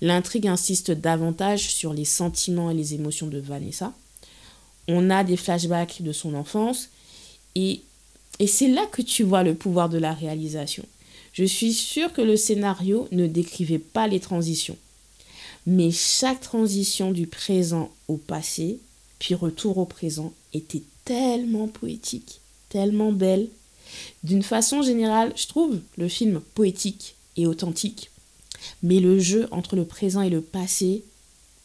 L'intrigue 0.00 0.48
insiste 0.48 0.90
davantage 0.90 1.72
sur 1.72 1.94
les 1.94 2.04
sentiments 2.04 2.70
et 2.70 2.74
les 2.74 2.94
émotions 2.94 3.28
de 3.28 3.38
Vanessa. 3.38 3.92
On 4.88 5.08
a 5.08 5.24
des 5.24 5.36
flashbacks 5.36 6.02
de 6.02 6.12
son 6.12 6.34
enfance 6.34 6.90
et, 7.54 7.80
et 8.40 8.46
c'est 8.46 8.68
là 8.68 8.84
que 8.86 9.00
tu 9.00 9.22
vois 9.22 9.42
le 9.42 9.54
pouvoir 9.54 9.88
de 9.88 9.98
la 9.98 10.12
réalisation. 10.12 10.84
Je 11.34 11.44
suis 11.44 11.74
sûre 11.74 12.12
que 12.12 12.22
le 12.22 12.36
scénario 12.36 13.08
ne 13.10 13.26
décrivait 13.26 13.80
pas 13.80 14.06
les 14.06 14.20
transitions. 14.20 14.76
Mais 15.66 15.90
chaque 15.90 16.40
transition 16.40 17.10
du 17.10 17.26
présent 17.26 17.90
au 18.06 18.16
passé, 18.16 18.78
puis 19.18 19.34
retour 19.34 19.78
au 19.78 19.84
présent, 19.84 20.32
était 20.52 20.82
tellement 21.04 21.66
poétique, 21.66 22.40
tellement 22.68 23.10
belle. 23.12 23.48
D'une 24.22 24.44
façon 24.44 24.82
générale, 24.82 25.32
je 25.36 25.48
trouve 25.48 25.80
le 25.96 26.08
film 26.08 26.40
poétique 26.54 27.16
et 27.36 27.46
authentique. 27.46 28.10
Mais 28.82 29.00
le 29.00 29.18
jeu 29.18 29.48
entre 29.50 29.74
le 29.74 29.84
présent 29.84 30.22
et 30.22 30.30
le 30.30 30.40
passé, 30.40 31.02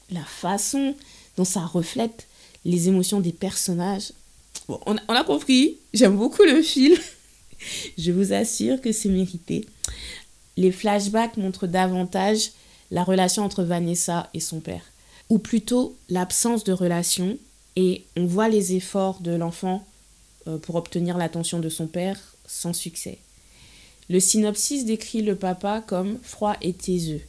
la 0.09 0.23
façon 0.23 0.95
dont 1.38 1.45
ça 1.45 1.61
reflète 1.61 2.27
les 2.65 2.88
émotions 2.88 3.19
des 3.19 3.31
personnages. 3.31 4.13
Bon, 4.67 4.79
on, 4.85 4.97
a, 4.97 5.23
compris, 5.23 5.77
j'aime 5.93 6.17
beaucoup 6.17 6.43
le 6.43 6.61
film. 6.63 6.97
je 7.98 8.12
vous 8.12 8.34
assure 8.34 8.82
que 8.82 8.92
c'est 8.92 9.10
mérité. 9.10 9.66
Les 10.58 10.72
flashbacks 10.72 11.38
montrent 11.38 11.68
davantage 11.68 12.51
la 12.92 13.04
relation 13.04 13.44
entre 13.44 13.63
Vanessa 13.63 14.30
et 14.34 14.39
son 14.39 14.60
père, 14.60 14.84
ou 15.30 15.38
plutôt 15.38 15.96
l'absence 16.10 16.63
de 16.63 16.74
relation, 16.74 17.38
et 17.75 18.04
on 18.18 18.25
voit 18.25 18.50
les 18.50 18.75
efforts 18.75 19.22
de 19.22 19.32
l'enfant 19.32 19.86
euh, 20.48 20.58
pour 20.58 20.75
obtenir 20.75 21.18
l'attention 21.18 21.60
de 21.60 21.70
son 21.70 21.88
père 21.88 22.20
sans 22.46 22.74
succès. 22.74 23.20
Le 24.10 24.20
synopsis 24.20 24.86
décrit 24.86 25.22
le 25.22 25.36
papa 25.36 25.84
comme 25.86 26.18
froid 26.24 26.56
et 26.62 26.74
taiseux. 26.74 27.22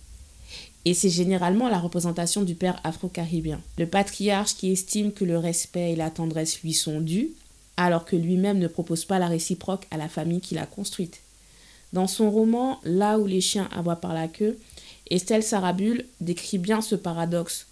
Et 0.86 0.94
c'est 0.94 1.10
généralement 1.10 1.68
la 1.68 1.78
représentation 1.78 2.42
du 2.42 2.54
père 2.54 2.80
afro-caribéen. 2.84 3.60
Le 3.76 3.86
patriarche 3.86 4.54
qui 4.54 4.72
estime 4.72 5.12
que 5.12 5.26
le 5.26 5.36
respect 5.36 5.92
et 5.92 5.96
la 5.96 6.10
tendresse 6.10 6.62
lui 6.62 6.72
sont 6.72 7.00
dus, 7.00 7.32
alors 7.84 8.04
que 8.04 8.16
lui-même 8.16 8.58
ne 8.58 8.68
propose 8.68 9.04
pas 9.04 9.18
la 9.18 9.26
réciproque 9.26 9.86
à 9.90 9.96
la 9.96 10.08
famille 10.08 10.40
qu'il 10.40 10.58
a 10.58 10.66
construite. 10.66 11.20
Dans 11.92 12.06
son 12.06 12.30
roman 12.30 12.78
Là 12.84 13.18
où 13.18 13.26
les 13.26 13.40
chiens 13.40 13.68
aboient 13.74 13.96
par 13.96 14.14
la 14.14 14.28
queue, 14.28 14.58
Estelle 15.08 15.42
Sarabul 15.42 16.04
décrit 16.20 16.58
bien 16.58 16.82
ce 16.82 16.94
paradoxe 16.94 17.66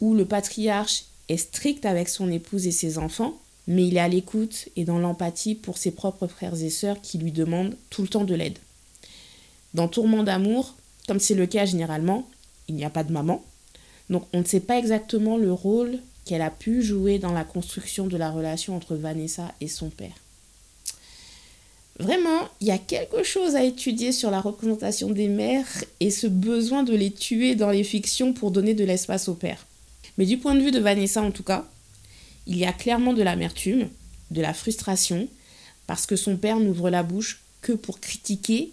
où 0.00 0.14
le 0.14 0.24
patriarche 0.24 1.04
est 1.28 1.36
strict 1.36 1.84
avec 1.84 2.08
son 2.08 2.32
épouse 2.32 2.66
et 2.66 2.72
ses 2.72 2.98
enfants, 2.98 3.38
mais 3.66 3.86
il 3.86 3.96
est 3.96 4.00
à 4.00 4.08
l'écoute 4.08 4.68
et 4.76 4.84
dans 4.84 4.98
l'empathie 4.98 5.54
pour 5.54 5.76
ses 5.76 5.90
propres 5.90 6.26
frères 6.26 6.60
et 6.60 6.70
sœurs 6.70 7.00
qui 7.02 7.18
lui 7.18 7.30
demandent 7.30 7.76
tout 7.90 8.02
le 8.02 8.08
temps 8.08 8.24
de 8.24 8.34
l'aide. 8.34 8.58
Dans 9.74 9.88
Tourment 9.88 10.24
d'amour, 10.24 10.74
comme 11.06 11.20
c'est 11.20 11.34
le 11.34 11.46
cas 11.46 11.66
généralement, 11.66 12.26
il 12.66 12.74
n'y 12.74 12.84
a 12.84 12.90
pas 12.90 13.04
de 13.04 13.12
maman, 13.12 13.44
donc 14.08 14.24
on 14.32 14.40
ne 14.40 14.44
sait 14.44 14.60
pas 14.60 14.78
exactement 14.78 15.36
le 15.36 15.52
rôle 15.52 15.98
qu'elle 16.30 16.42
a 16.42 16.50
pu 16.50 16.80
jouer 16.80 17.18
dans 17.18 17.32
la 17.32 17.42
construction 17.42 18.06
de 18.06 18.16
la 18.16 18.30
relation 18.30 18.76
entre 18.76 18.94
Vanessa 18.94 19.52
et 19.60 19.66
son 19.66 19.90
père. 19.90 20.14
Vraiment, 21.98 22.48
il 22.60 22.68
y 22.68 22.70
a 22.70 22.78
quelque 22.78 23.24
chose 23.24 23.56
à 23.56 23.64
étudier 23.64 24.12
sur 24.12 24.30
la 24.30 24.40
représentation 24.40 25.10
des 25.10 25.26
mères 25.26 25.66
et 25.98 26.12
ce 26.12 26.28
besoin 26.28 26.84
de 26.84 26.94
les 26.94 27.10
tuer 27.10 27.56
dans 27.56 27.70
les 27.70 27.82
fictions 27.82 28.32
pour 28.32 28.52
donner 28.52 28.74
de 28.74 28.84
l'espace 28.84 29.28
au 29.28 29.34
père. 29.34 29.66
Mais 30.18 30.24
du 30.24 30.38
point 30.38 30.54
de 30.54 30.60
vue 30.60 30.70
de 30.70 30.78
Vanessa 30.78 31.20
en 31.20 31.32
tout 31.32 31.42
cas, 31.42 31.66
il 32.46 32.56
y 32.56 32.64
a 32.64 32.72
clairement 32.72 33.12
de 33.12 33.24
l'amertume, 33.24 33.88
de 34.30 34.40
la 34.40 34.54
frustration, 34.54 35.26
parce 35.88 36.06
que 36.06 36.14
son 36.14 36.36
père 36.36 36.60
n'ouvre 36.60 36.90
la 36.90 37.02
bouche 37.02 37.40
que 37.60 37.72
pour 37.72 37.98
critiquer 37.98 38.70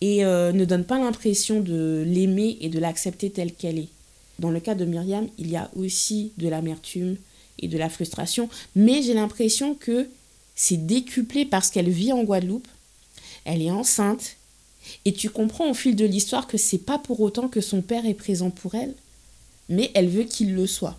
et 0.00 0.24
euh, 0.24 0.50
ne 0.50 0.64
donne 0.64 0.86
pas 0.86 0.98
l'impression 0.98 1.60
de 1.60 2.04
l'aimer 2.06 2.56
et 2.62 2.70
de 2.70 2.78
l'accepter 2.78 3.28
telle 3.28 3.52
qu'elle 3.52 3.80
est. 3.80 3.90
Dans 4.38 4.50
le 4.50 4.60
cas 4.60 4.74
de 4.74 4.84
Myriam, 4.84 5.28
il 5.38 5.50
y 5.50 5.56
a 5.56 5.70
aussi 5.76 6.32
de 6.36 6.48
l'amertume 6.48 7.16
et 7.58 7.68
de 7.68 7.78
la 7.78 7.88
frustration, 7.88 8.48
mais 8.74 9.02
j'ai 9.02 9.14
l'impression 9.14 9.74
que 9.74 10.08
c'est 10.54 10.86
décuplé 10.86 11.44
parce 11.44 11.70
qu'elle 11.70 11.90
vit 11.90 12.12
en 12.12 12.24
Guadeloupe, 12.24 12.68
elle 13.44 13.62
est 13.62 13.70
enceinte, 13.70 14.36
et 15.04 15.12
tu 15.12 15.30
comprends 15.30 15.70
au 15.70 15.74
fil 15.74 15.96
de 15.96 16.04
l'histoire 16.04 16.46
que 16.46 16.58
c'est 16.58 16.78
pas 16.78 16.98
pour 16.98 17.20
autant 17.20 17.48
que 17.48 17.60
son 17.60 17.82
père 17.82 18.06
est 18.06 18.14
présent 18.14 18.50
pour 18.50 18.74
elle, 18.74 18.94
mais 19.68 19.90
elle 19.94 20.08
veut 20.08 20.24
qu'il 20.24 20.54
le 20.54 20.66
soit. 20.66 20.98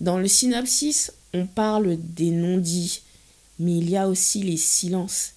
Dans 0.00 0.18
le 0.18 0.28
synopsis, 0.28 1.12
on 1.34 1.46
parle 1.46 1.96
des 1.98 2.30
non-dits, 2.30 3.02
mais 3.58 3.76
il 3.78 3.88
y 3.88 3.96
a 3.96 4.08
aussi 4.08 4.42
les 4.42 4.56
silences. 4.56 5.32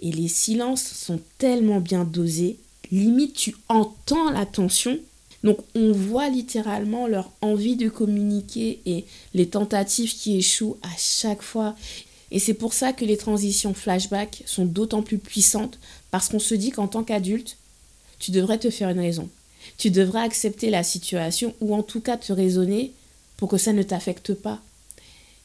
Et 0.00 0.10
les 0.10 0.28
silences 0.28 0.82
sont 0.82 1.20
tellement 1.38 1.80
bien 1.80 2.04
dosés, 2.04 2.58
limite 2.90 3.34
tu 3.34 3.56
entends 3.68 4.30
la 4.30 4.46
tension. 4.46 4.98
Donc 5.42 5.58
on 5.74 5.92
voit 5.92 6.28
littéralement 6.28 7.06
leur 7.06 7.30
envie 7.40 7.76
de 7.76 7.88
communiquer 7.88 8.80
et 8.86 9.04
les 9.34 9.48
tentatives 9.48 10.14
qui 10.14 10.36
échouent 10.36 10.76
à 10.82 10.90
chaque 10.98 11.42
fois. 11.42 11.74
Et 12.30 12.38
c'est 12.38 12.54
pour 12.54 12.74
ça 12.74 12.92
que 12.92 13.04
les 13.04 13.16
transitions 13.16 13.74
flashback 13.74 14.42
sont 14.46 14.64
d'autant 14.64 15.02
plus 15.02 15.18
puissantes, 15.18 15.78
parce 16.10 16.28
qu'on 16.28 16.38
se 16.38 16.54
dit 16.54 16.70
qu'en 16.70 16.86
tant 16.86 17.02
qu'adulte, 17.02 17.56
tu 18.18 18.30
devrais 18.30 18.58
te 18.58 18.70
faire 18.70 18.90
une 18.90 19.00
raison. 19.00 19.28
Tu 19.78 19.90
devrais 19.90 20.20
accepter 20.20 20.70
la 20.70 20.84
situation, 20.84 21.54
ou 21.60 21.74
en 21.74 21.82
tout 21.82 22.00
cas 22.00 22.16
te 22.16 22.32
raisonner 22.32 22.92
pour 23.36 23.48
que 23.48 23.58
ça 23.58 23.72
ne 23.72 23.82
t'affecte 23.82 24.34
pas. 24.34 24.60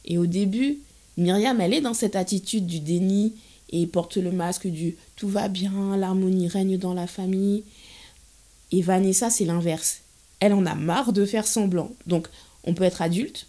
Et 0.06 0.18
au 0.18 0.26
début, 0.26 0.80
Myriam, 1.18 1.60
elle 1.62 1.74
est 1.74 1.82
dans 1.82 1.94
cette 1.94 2.16
attitude 2.16 2.68
du 2.68 2.80
déni 2.80 3.34
et 3.72 3.88
porte 3.88 4.18
le 4.18 4.32
masque 4.32 4.68
du 4.68 4.96
tout 5.16 5.28
va 5.28 5.48
bien, 5.48 5.98
l'harmonie 5.98 6.48
règne 6.48 6.78
dans 6.78 6.94
la 6.94 7.08
famille. 7.08 7.64
Et 8.76 8.82
Vanessa, 8.82 9.30
c'est 9.30 9.46
l'inverse. 9.46 10.02
Elle 10.42 10.52
en 10.52 10.66
a 10.66 10.76
marre 10.76 11.14
de 11.14 11.26
faire 11.26 11.48
semblant. 11.48 11.92
Donc, 12.08 12.28
on 12.66 12.74
peut 12.74 12.84
être 12.84 13.02
adulte, 13.02 13.48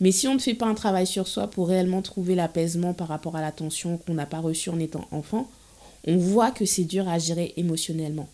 mais 0.00 0.10
si 0.10 0.26
on 0.26 0.32
ne 0.32 0.38
fait 0.38 0.54
pas 0.54 0.64
un 0.64 0.74
travail 0.74 1.06
sur 1.06 1.28
soi 1.28 1.48
pour 1.48 1.68
réellement 1.68 2.00
trouver 2.00 2.34
l'apaisement 2.34 2.94
par 2.94 3.08
rapport 3.08 3.36
à 3.36 3.42
l'attention 3.42 3.98
qu'on 3.98 4.14
n'a 4.14 4.24
pas 4.24 4.38
reçue 4.38 4.70
en 4.70 4.80
étant 4.80 5.06
enfant, 5.10 5.50
on 6.06 6.16
voit 6.16 6.50
que 6.50 6.64
c'est 6.64 6.84
dur 6.84 7.06
à 7.10 7.18
gérer 7.18 7.52
émotionnellement. 7.58 8.26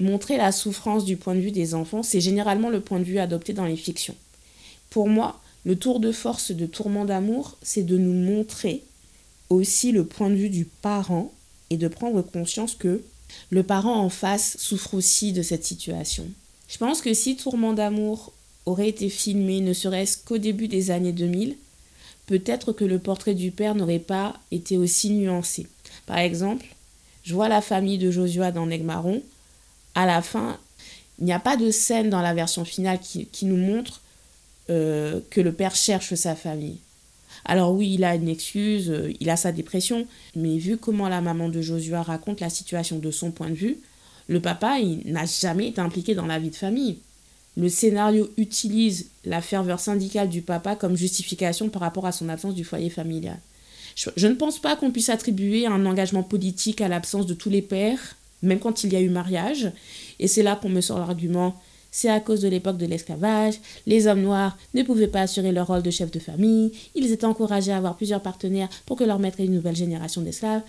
Montrer 0.00 0.36
la 0.36 0.52
souffrance 0.52 1.06
du 1.06 1.16
point 1.16 1.34
de 1.34 1.40
vue 1.40 1.50
des 1.50 1.74
enfants, 1.74 2.02
c'est 2.02 2.20
généralement 2.20 2.68
le 2.68 2.82
point 2.82 2.98
de 2.98 3.04
vue 3.04 3.18
adopté 3.18 3.54
dans 3.54 3.64
les 3.64 3.76
fictions. 3.76 4.16
Pour 4.90 5.08
moi, 5.08 5.40
le 5.64 5.76
tour 5.76 5.98
de 5.98 6.12
force 6.12 6.52
de 6.52 6.66
Tourment 6.66 7.06
d'amour, 7.06 7.56
c'est 7.62 7.84
de 7.84 7.96
nous 7.96 8.12
montrer 8.12 8.82
aussi 9.48 9.92
le 9.92 10.04
point 10.04 10.28
de 10.28 10.34
vue 10.34 10.50
du 10.50 10.66
parent 10.66 11.32
et 11.70 11.78
de 11.78 11.88
prendre 11.88 12.20
conscience 12.20 12.74
que 12.74 13.02
le 13.50 13.62
parent 13.62 13.96
en 13.96 14.08
face 14.08 14.56
souffre 14.58 14.94
aussi 14.94 15.32
de 15.32 15.42
cette 15.42 15.64
situation. 15.64 16.26
Je 16.68 16.78
pense 16.78 17.00
que 17.00 17.14
si 17.14 17.36
Tourment 17.36 17.72
d'amour 17.72 18.32
aurait 18.66 18.88
été 18.88 19.08
filmé 19.08 19.60
ne 19.60 19.72
serait-ce 19.72 20.18
qu'au 20.18 20.38
début 20.38 20.68
des 20.68 20.90
années 20.90 21.12
2000, 21.12 21.56
peut-être 22.26 22.72
que 22.72 22.84
le 22.84 22.98
portrait 22.98 23.34
du 23.34 23.50
père 23.50 23.74
n'aurait 23.74 23.98
pas 23.98 24.34
été 24.50 24.76
aussi 24.76 25.10
nuancé. 25.10 25.66
Par 26.06 26.18
exemple, 26.18 26.66
je 27.22 27.34
vois 27.34 27.48
la 27.48 27.60
famille 27.60 27.98
de 27.98 28.10
Josua 28.10 28.52
dans 28.52 28.66
Negmaron. 28.66 29.22
À 29.94 30.06
la 30.06 30.22
fin, 30.22 30.58
il 31.18 31.24
n'y 31.24 31.32
a 31.32 31.38
pas 31.38 31.56
de 31.56 31.70
scène 31.70 32.10
dans 32.10 32.22
la 32.22 32.34
version 32.34 32.64
finale 32.64 32.98
qui, 33.00 33.46
nous 33.46 33.56
montre 33.56 34.00
euh, 34.70 35.20
que 35.30 35.40
le 35.40 35.52
père 35.52 35.74
cherche 35.74 36.14
sa 36.14 36.34
famille. 36.34 36.78
Alors 37.44 37.72
oui, 37.72 37.94
il 37.94 38.04
a 38.04 38.14
une 38.14 38.28
excuse, 38.28 38.90
euh, 38.90 39.12
il 39.20 39.30
a 39.30 39.36
sa 39.36 39.52
dépression, 39.52 40.06
mais 40.34 40.58
vu 40.58 40.76
comment 40.76 41.08
la 41.08 41.20
maman 41.20 41.48
de 41.48 41.60
Josua 41.60 42.02
raconte 42.02 42.40
la 42.40 42.50
situation 42.50 42.98
de 42.98 43.10
son 43.10 43.30
point 43.30 43.50
de 43.50 43.54
vue, 43.54 43.78
le 44.28 44.40
papa, 44.40 44.78
il 44.78 45.12
n'a 45.12 45.26
jamais 45.26 45.68
été 45.68 45.80
impliqué 45.80 46.14
dans 46.14 46.26
la 46.26 46.38
vie 46.38 46.50
de 46.50 46.56
famille. 46.56 46.98
le 47.56 47.68
scénario 47.68 48.28
utilise 48.36 49.10
la 49.24 49.40
ferveur 49.40 49.78
syndicale 49.78 50.28
du 50.28 50.42
papa 50.42 50.74
comme 50.74 50.96
justification 50.96 51.68
par 51.68 51.82
rapport 51.82 52.06
à 52.06 52.12
son 52.12 52.28
absence 52.28 52.54
du 52.54 52.64
foyer 52.64 52.90
familial. 52.90 53.38
Je, 53.94 54.26
ne 54.26 54.34
pense 54.34 54.58
pas 54.58 54.74
qu'on 54.76 54.90
puisse 54.90 55.08
attribuer 55.08 55.66
un 55.66 55.86
engagement 55.86 56.24
politique 56.24 56.80
à 56.80 56.88
l'absence 56.88 57.26
de 57.26 57.34
tous 57.34 57.50
les 57.50 57.62
pères, 57.62 58.16
même 58.42 58.58
quand 58.58 58.82
il 58.82 58.92
y 58.92 58.96
a 58.96 59.00
eu 59.00 59.08
mariage. 59.08 59.70
Et 60.18 60.26
c'est 60.26 60.42
là 60.42 60.56
qu'on 60.56 60.68
me 60.68 60.80
sort 60.80 60.98
l'argument 60.98 61.54
c'est 61.94 62.08
à 62.08 62.18
cause 62.18 62.40
de 62.40 62.48
l'époque 62.48 62.76
de 62.76 62.86
l'esclavage, 62.86 63.54
les 63.86 64.08
hommes 64.08 64.22
noirs 64.22 64.58
ne 64.74 64.82
pouvaient 64.82 65.06
pas 65.06 65.20
assurer 65.20 65.52
leur 65.52 65.68
rôle 65.68 65.84
de 65.84 65.92
chef 65.92 66.10
de 66.10 66.18
famille, 66.18 66.72
ils 66.96 67.12
étaient 67.12 67.24
encouragés 67.24 67.70
à 67.70 67.76
avoir 67.76 67.96
plusieurs 67.96 68.20
partenaires 68.20 68.68
pour 68.84 68.96
que 68.96 69.04
leur 69.04 69.20
maître 69.20 69.38
ait 69.38 69.44
une 69.44 69.54
nouvelle 69.54 69.76
génération 69.76 70.20
d'esclaves. 70.20 70.62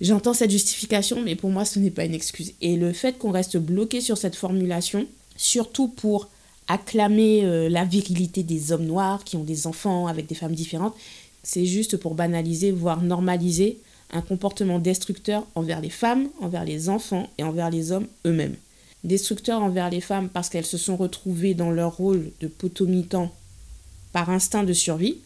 J'entends 0.00 0.32
cette 0.32 0.50
justification, 0.50 1.20
mais 1.20 1.36
pour 1.36 1.50
moi, 1.50 1.66
ce 1.66 1.78
n'est 1.78 1.90
pas 1.90 2.06
une 2.06 2.14
excuse. 2.14 2.54
Et 2.62 2.76
le 2.76 2.94
fait 2.94 3.18
qu'on 3.18 3.32
reste 3.32 3.58
bloqué 3.58 4.00
sur 4.00 4.16
cette 4.16 4.34
formulation, 4.34 5.06
surtout 5.36 5.88
pour 5.88 6.30
acclamer 6.68 7.44
euh, 7.44 7.68
la 7.68 7.84
virilité 7.84 8.42
des 8.42 8.72
hommes 8.72 8.86
noirs 8.86 9.24
qui 9.24 9.36
ont 9.36 9.44
des 9.44 9.66
enfants 9.66 10.06
avec 10.06 10.26
des 10.26 10.34
femmes 10.34 10.54
différentes, 10.54 10.96
c'est 11.42 11.66
juste 11.66 11.98
pour 11.98 12.14
banaliser, 12.14 12.70
voire 12.70 13.02
normaliser 13.02 13.78
un 14.10 14.22
comportement 14.22 14.78
destructeur 14.78 15.46
envers 15.54 15.82
les 15.82 15.90
femmes, 15.90 16.30
envers 16.40 16.64
les 16.64 16.88
enfants 16.88 17.28
et 17.36 17.42
envers 17.42 17.68
les 17.68 17.92
hommes 17.92 18.06
eux-mêmes. 18.24 18.56
Destructeur 19.04 19.62
envers 19.62 19.90
les 19.90 20.00
femmes 20.00 20.28
parce 20.28 20.48
qu'elles 20.48 20.66
se 20.66 20.76
sont 20.78 20.96
retrouvées 20.96 21.54
dans 21.54 21.70
leur 21.70 21.96
rôle 21.96 22.32
de 22.40 22.48
potomitan 22.48 23.32
par 24.12 24.28
instinct 24.28 24.64
de 24.64 24.72
survie. 24.72 25.18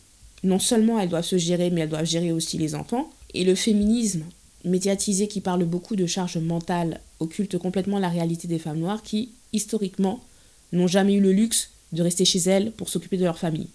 Non 0.45 0.59
seulement 0.59 1.01
elles 1.01 1.09
doivent 1.09 1.25
se 1.25 1.39
gérer, 1.39 1.71
mais 1.71 1.81
elles 1.83 1.89
doivent 1.89 2.05
gérer 2.05 2.31
aussi 2.31 2.57
les 2.59 2.75
enfants. 2.75 3.11
Et 3.33 3.45
le 3.45 3.55
féminisme 3.55 4.25
médiatisé 4.65 5.29
qui 5.29 5.41
parle 5.41 5.65
beaucoup 5.65 5.97
de 5.97 6.07
charge 6.07 6.39
mentale 6.39 7.01
occulte 7.19 7.59
complètement 7.59 7.99
la 7.99 8.09
réalité 8.09 8.47
des 8.47 8.59
femmes 8.59 8.79
noires 8.79 9.03
qui, 9.03 9.31
historiquement, 9.53 10.21
n'ont 10.73 10.87
jamais 10.87 11.15
eu 11.15 11.21
le 11.21 11.33
luxe 11.33 11.71
de 11.93 12.03
rester 12.03 12.25
chez 12.25 12.41
elles 12.41 12.73
pour 12.73 12.89
s'occuper 12.89 13.17
de 13.17 13.25
leur 13.25 13.39
famille. 13.39 13.69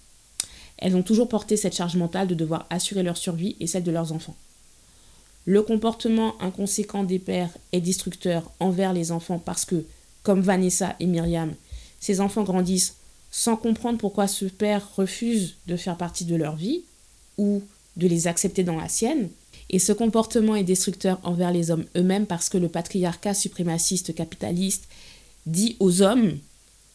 Elles 0.77 0.96
ont 0.96 1.03
toujours 1.03 1.27
porté 1.27 1.58
cette 1.58 1.75
charge 1.75 1.98
mentale 1.98 2.27
de 2.27 2.36
devoir 2.36 2.65
assurer 2.70 3.03
leur 3.03 3.18
survie 3.18 3.58
et 3.60 3.68
celle 3.68 3.84
de 3.84 3.91
leurs 3.91 4.13
enfants. 4.13 4.36
Le 5.50 5.63
comportement 5.63 6.39
inconséquent 6.44 7.03
des 7.03 7.18
pères 7.18 7.50
est 7.72 7.82
destructeur 7.82 8.51
envers 8.60 8.94
les 8.94 9.12
enfants 9.12 9.41
parce 9.44 9.65
que, 9.65 9.84
comme 10.22 10.41
Vanessa 10.41 10.96
et 11.00 11.08
Myriam, 11.08 11.56
ces 12.00 12.22
enfants 12.22 12.44
grandissent 12.44 12.98
sans 13.32 13.56
comprendre 13.56 13.98
pourquoi 13.98 14.27
ce 14.27 14.46
père 14.46 14.88
refuse 14.96 15.56
de 15.65 15.75
faire 15.75 15.98
partie 15.98 16.25
de 16.25 16.36
leur 16.36 16.56
vie 16.56 16.84
ou 17.39 17.63
de 17.98 18.08
les 18.08 18.27
accepter 18.27 18.63
dans 18.63 18.75
la 18.75 18.89
sienne. 18.89 19.29
Et 19.72 19.79
ce 19.79 19.91
comportement 19.91 20.56
est 20.56 20.63
destructeur 20.63 21.20
envers 21.24 21.51
les 21.51 21.72
hommes 21.72 21.86
eux-mêmes 21.98 22.27
parce 22.27 22.48
que 22.48 22.60
le 22.60 22.70
patriarcat 22.70 23.34
suprémaciste 23.34 24.13
capitaliste 24.13 24.84
dit 25.48 25.77
aux 25.79 26.03
hommes 26.03 26.38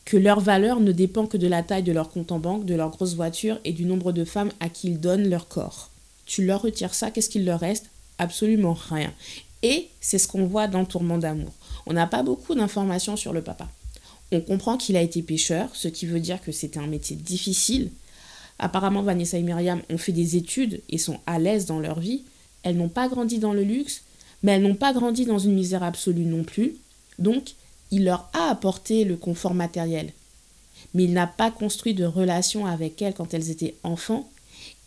que 0.05 0.17
leur 0.17 0.39
valeur 0.39 0.79
ne 0.79 0.93
dépend 0.93 1.27
que 1.27 1.37
de 1.37 1.49
la 1.49 1.65
taille 1.65 1.83
de 1.83 1.91
leur 1.91 2.09
compte 2.09 2.31
en 2.31 2.39
banque, 2.39 2.67
de 2.67 2.77
leur 2.77 2.91
grosse 2.91 3.17
voiture 3.17 3.59
et 3.65 3.73
du 3.73 3.85
nombre 3.85 4.13
de 4.13 4.25
femmes 4.25 4.53
à 4.61 4.69
qui 4.69 4.91
ils 4.91 5.01
donnent 5.01 5.29
leur 5.29 5.49
corps. 5.49 5.91
Tu 6.25 6.47
leur 6.47 6.63
retires 6.63 6.95
ça, 6.95 7.11
qu'est-ce 7.11 7.29
qu'il 7.29 7.45
leur 7.45 7.59
reste? 7.59 7.87
Absolument 8.19 8.75
rien. 8.75 9.13
Et 9.63 9.89
c'est 10.01 10.19
ce 10.19 10.29
qu'on 10.29 10.47
voit 10.47 10.69
dans 10.69 10.85
tourment 10.85 11.19
d'amour. 11.19 11.53
On 11.87 11.93
n'a 11.93 12.07
pas 12.07 12.23
beaucoup 12.23 12.55
d'informations 12.55 13.17
sur 13.17 13.33
le 13.33 13.43
papa. 13.43 13.69
On 14.33 14.41
comprend 14.41 14.77
qu'il 14.77 14.97
a 14.97 15.03
été 15.03 15.23
pêcheur, 15.23 15.71
ce 15.75 15.89
qui 15.89 16.07
veut 16.07 16.21
dire 16.21 16.41
que 16.43 16.53
c'était 16.53 16.81
un 16.81 16.87
métier 16.87 17.17
difficile. 17.17 17.91
Apparemment, 18.59 19.03
Vanessa 19.03 19.39
et 19.39 19.43
Myriam 19.43 19.83
ont 19.91 19.99
fait 19.99 20.13
des 20.13 20.37
études 20.37 20.83
et 20.89 20.99
sont 20.99 21.19
à 21.27 21.39
l'aise 21.39 21.67
dans 21.67 21.81
leur 21.81 22.01
vie. 22.01 22.25
Elles 22.63 22.77
n'ont 22.77 22.89
pas 22.89 23.09
grandi 23.09 23.39
dans 23.39 23.53
le 23.53 23.63
luxe, 23.63 24.03
mais 24.43 24.53
elles 24.53 24.63
n'ont 24.63 24.75
pas 24.75 24.93
grandi 24.93 25.25
dans 25.25 25.39
une 25.39 25.55
misère 25.55 25.83
absolue 25.83 26.25
non 26.25 26.45
plus. 26.45 26.77
Donc, 27.19 27.55
il 27.91 28.05
leur 28.05 28.29
a 28.33 28.51
apporté 28.51 29.05
le 29.05 29.17
confort 29.17 29.55
matériel. 29.55 30.13
Mais 30.95 31.05
il 31.05 31.13
n'a 31.13 31.27
pas 31.27 31.51
construit 31.51 31.95
de 31.95 32.05
relation 32.05 32.67
avec 32.67 33.01
elles 33.03 33.15
quand 33.15 33.35
elles 33.35 33.51
étaient 33.51 33.77
enfants 33.83 34.29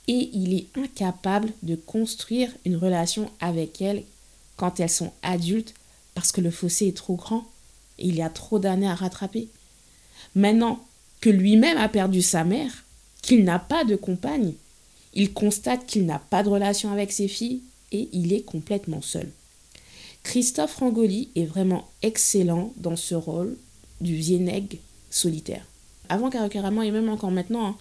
et 0.08 0.30
il 0.34 0.54
est 0.54 0.68
incapable 0.78 1.50
de 1.64 1.76
construire 1.76 2.50
une 2.66 2.78
relation 2.78 3.30
avec 3.40 3.82
elles 3.82 4.04
quand 4.56 4.80
elles 4.80 4.90
sont 4.90 5.12
adultes 5.22 5.74
parce 6.16 6.32
que 6.32 6.42
le 6.42 6.52
fossé 6.52 6.88
est 6.88 6.98
trop 6.98 7.16
grand 7.16 7.46
et 8.00 8.08
il 8.08 8.16
y 8.16 8.22
a 8.22 8.30
trop 8.30 8.60
d'années 8.60 8.88
à 8.88 8.96
rattraper. 8.96 9.50
Maintenant 10.36 10.80
que 11.22 11.30
lui-même 11.30 11.78
a 11.78 11.90
perdu 11.90 12.22
sa 12.22 12.44
mère, 12.44 12.86
qu'il 13.22 13.44
n'a 13.44 13.60
pas 13.60 13.84
de 13.84 13.96
compagne, 13.96 14.54
il 15.14 15.34
constate 15.34 15.86
qu'il 15.86 16.06
n'a 16.06 16.20
pas 16.20 16.44
de 16.44 16.50
relation 16.50 16.92
avec 16.92 17.12
ses 17.12 17.28
filles 17.28 17.62
et 17.92 18.10
il 18.14 18.34
est 18.34 18.44
complètement 18.44 19.02
seul. 19.02 19.30
Christophe 20.24 20.76
Rangoli 20.76 21.30
est 21.36 21.46
vraiment 21.46 21.88
excellent 22.02 22.74
dans 22.78 22.96
ce 22.96 23.16
rôle 23.16 23.58
du 24.02 24.16
Vieneg 24.16 24.80
solitaire. 25.10 25.66
Avant 26.10 26.30
Caracarama 26.30 26.86
et 26.86 26.92
même 26.92 27.10
encore 27.10 27.32
maintenant, 27.32 27.68
hein, 27.68 27.78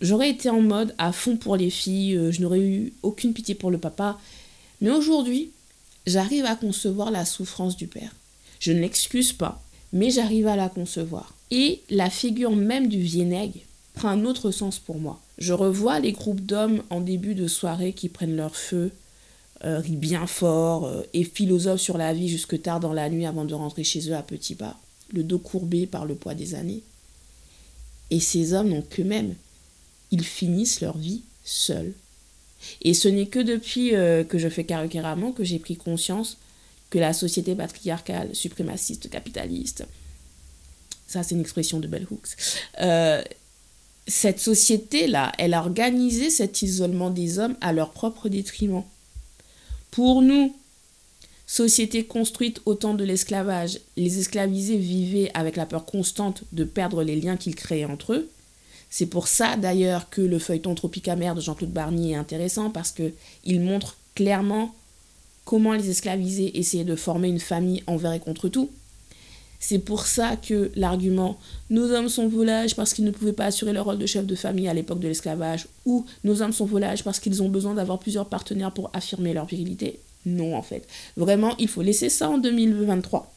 J'aurais 0.00 0.30
été 0.30 0.50
en 0.50 0.60
mode 0.60 0.94
à 0.98 1.12
fond 1.12 1.36
pour 1.36 1.56
les 1.56 1.70
filles, 1.70 2.16
euh, 2.16 2.32
je 2.32 2.40
n'aurais 2.42 2.60
eu 2.60 2.92
aucune 3.02 3.32
pitié 3.32 3.54
pour 3.54 3.70
le 3.70 3.78
papa. 3.78 4.18
Mais 4.80 4.90
aujourd'hui, 4.90 5.50
j'arrive 6.06 6.44
à 6.44 6.56
concevoir 6.56 7.10
la 7.10 7.24
souffrance 7.24 7.76
du 7.76 7.86
père. 7.86 8.14
Je 8.58 8.72
ne 8.72 8.80
l'excuse 8.80 9.32
pas, 9.32 9.62
mais 9.92 10.10
j'arrive 10.10 10.46
à 10.46 10.56
la 10.56 10.68
concevoir. 10.68 11.34
Et 11.50 11.82
la 11.90 12.10
figure 12.10 12.56
même 12.56 12.88
du 12.88 13.00
Vieneg 13.00 13.52
prend 13.94 14.08
un 14.08 14.24
autre 14.24 14.50
sens 14.50 14.78
pour 14.78 14.98
moi. 14.98 15.20
Je 15.38 15.52
revois 15.52 16.00
les 16.00 16.12
groupes 16.12 16.40
d'hommes 16.40 16.82
en 16.90 17.00
début 17.00 17.34
de 17.34 17.46
soirée 17.46 17.92
qui 17.92 18.08
prennent 18.08 18.36
leur 18.36 18.56
feu, 18.56 18.90
euh, 19.64 19.78
rient 19.78 19.96
bien 19.96 20.26
fort 20.26 20.86
euh, 20.86 21.02
et 21.12 21.24
philosophent 21.24 21.80
sur 21.80 21.96
la 21.96 22.12
vie 22.12 22.28
jusque 22.28 22.60
tard 22.60 22.80
dans 22.80 22.92
la 22.92 23.08
nuit 23.08 23.26
avant 23.26 23.44
de 23.44 23.54
rentrer 23.54 23.84
chez 23.84 24.10
eux 24.10 24.14
à 24.16 24.22
petits 24.22 24.56
pas, 24.56 24.76
le 25.12 25.22
dos 25.22 25.38
courbé 25.38 25.86
par 25.86 26.04
le 26.04 26.16
poids 26.16 26.34
des 26.34 26.54
années. 26.54 26.82
Et 28.10 28.20
ces 28.20 28.52
hommes 28.52 28.68
n'ont 28.68 28.82
qu'eux-mêmes 28.82 29.34
ils 30.14 30.24
finissent 30.24 30.80
leur 30.80 30.96
vie 30.96 31.22
seuls. 31.42 31.92
Et 32.82 32.94
ce 32.94 33.08
n'est 33.08 33.26
que 33.26 33.40
depuis 33.40 33.96
euh, 33.96 34.22
que 34.22 34.38
je 34.38 34.48
fais 34.48 34.64
Karakéramon 34.64 35.32
que 35.32 35.42
j'ai 35.42 35.58
pris 35.58 35.76
conscience 35.76 36.38
que 36.88 37.00
la 37.00 37.12
société 37.12 37.56
patriarcale, 37.56 38.32
suprémaciste, 38.32 39.10
capitaliste, 39.10 39.84
ça 41.08 41.24
c'est 41.24 41.34
une 41.34 41.40
expression 41.40 41.80
de 41.80 41.88
Bell 41.88 42.06
Hooks, 42.08 42.36
euh, 42.80 43.22
cette 44.06 44.38
société-là, 44.38 45.32
elle 45.38 45.54
a 45.54 45.60
organisé 45.60 46.30
cet 46.30 46.62
isolement 46.62 47.10
des 47.10 47.40
hommes 47.40 47.56
à 47.60 47.72
leur 47.72 47.90
propre 47.90 48.28
détriment. 48.28 48.84
Pour 49.90 50.22
nous, 50.22 50.54
société 51.46 52.04
construite 52.04 52.60
au 52.66 52.74
temps 52.74 52.94
de 52.94 53.02
l'esclavage, 53.02 53.80
les 53.96 54.18
esclavisés 54.20 54.76
vivaient 54.76 55.30
avec 55.34 55.56
la 55.56 55.66
peur 55.66 55.84
constante 55.84 56.44
de 56.52 56.62
perdre 56.64 57.02
les 57.02 57.16
liens 57.16 57.36
qu'ils 57.36 57.56
créaient 57.56 57.84
entre 57.84 58.12
eux. 58.12 58.30
C'est 58.96 59.06
pour 59.06 59.26
ça 59.26 59.56
d'ailleurs 59.56 60.08
que 60.08 60.20
le 60.20 60.38
feuilleton 60.38 60.76
Tropicamère 60.76 61.34
de 61.34 61.40
Jean-Claude 61.40 61.72
Barnier 61.72 62.12
est 62.12 62.14
intéressant 62.14 62.70
parce 62.70 62.92
qu'il 62.92 63.60
montre 63.60 63.96
clairement 64.14 64.72
comment 65.44 65.72
les 65.72 65.90
esclavisés 65.90 66.56
essayaient 66.60 66.84
de 66.84 66.94
former 66.94 67.26
une 67.26 67.40
famille 67.40 67.82
envers 67.88 68.12
et 68.12 68.20
contre 68.20 68.48
tout. 68.48 68.70
C'est 69.58 69.80
pour 69.80 70.06
ça 70.06 70.36
que 70.36 70.70
l'argument 70.76 71.40
nos 71.70 71.90
hommes 71.90 72.08
sont 72.08 72.28
volages 72.28 72.76
parce 72.76 72.94
qu'ils 72.94 73.04
ne 73.04 73.10
pouvaient 73.10 73.32
pas 73.32 73.46
assurer 73.46 73.72
leur 73.72 73.86
rôle 73.86 73.98
de 73.98 74.06
chef 74.06 74.26
de 74.26 74.36
famille 74.36 74.68
à 74.68 74.74
l'époque 74.74 75.00
de 75.00 75.08
l'esclavage 75.08 75.66
ou 75.84 76.06
nos 76.22 76.40
hommes 76.40 76.52
sont 76.52 76.64
volages 76.64 77.02
parce 77.02 77.18
qu'ils 77.18 77.42
ont 77.42 77.48
besoin 77.48 77.74
d'avoir 77.74 77.98
plusieurs 77.98 78.28
partenaires 78.28 78.70
pour 78.70 78.90
affirmer 78.92 79.34
leur 79.34 79.46
virilité. 79.46 79.98
Non, 80.24 80.56
en 80.56 80.62
fait. 80.62 80.86
Vraiment, 81.16 81.56
il 81.58 81.66
faut 81.66 81.82
laisser 81.82 82.10
ça 82.10 82.30
en 82.30 82.38
2023. 82.38 83.33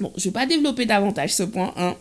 Bon, 0.00 0.12
je 0.16 0.22
ne 0.22 0.24
vais 0.24 0.32
pas 0.32 0.46
développer 0.46 0.86
davantage 0.86 1.34
ce 1.34 1.44
point. 1.44 1.72
Hein. 1.76 1.96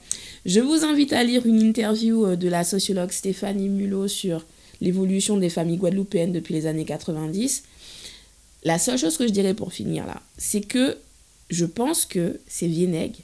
Je 0.46 0.60
vous 0.60 0.84
invite 0.84 1.14
à 1.14 1.24
lire 1.24 1.46
une 1.46 1.62
interview 1.62 2.26
euh, 2.26 2.36
de 2.36 2.50
la 2.50 2.64
sociologue 2.64 3.12
Stéphanie 3.12 3.70
Mulot 3.70 4.08
sur 4.08 4.46
l'évolution 4.82 5.38
des 5.38 5.50
familles 5.50 5.78
guadeloupéennes 5.78 6.32
depuis 6.32 6.54
les 6.54 6.66
années 6.66 6.86
90. 6.86 7.64
La 8.64 8.80
seule 8.80 8.98
chose 8.98 9.18
que 9.18 9.28
je 9.28 9.32
dirais 9.32 9.54
pour 9.54 9.74
finir 9.74 10.08
là, 10.08 10.22
c'est 10.38 10.62
que 10.62 10.98
je 11.50 11.66
pense 11.66 12.06
que 12.06 12.40
ces 12.48 12.68
Vieneg, 12.68 13.18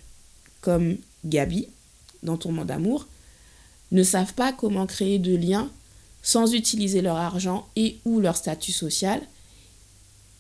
comme 0.62 0.98
Gabi, 1.26 1.68
dans 2.22 2.38
Tourment 2.38 2.66
d'amour, 2.66 3.08
ne 3.92 4.04
savent 4.04 4.34
pas 4.34 4.54
comment 4.54 4.86
créer 4.86 5.18
de 5.18 5.36
liens 5.36 5.72
sans 6.22 6.54
utiliser 6.54 7.02
leur 7.02 7.16
argent 7.16 7.68
et 7.76 7.98
ou 8.06 8.20
leur 8.20 8.38
statut 8.38 8.72
social. 8.72 9.22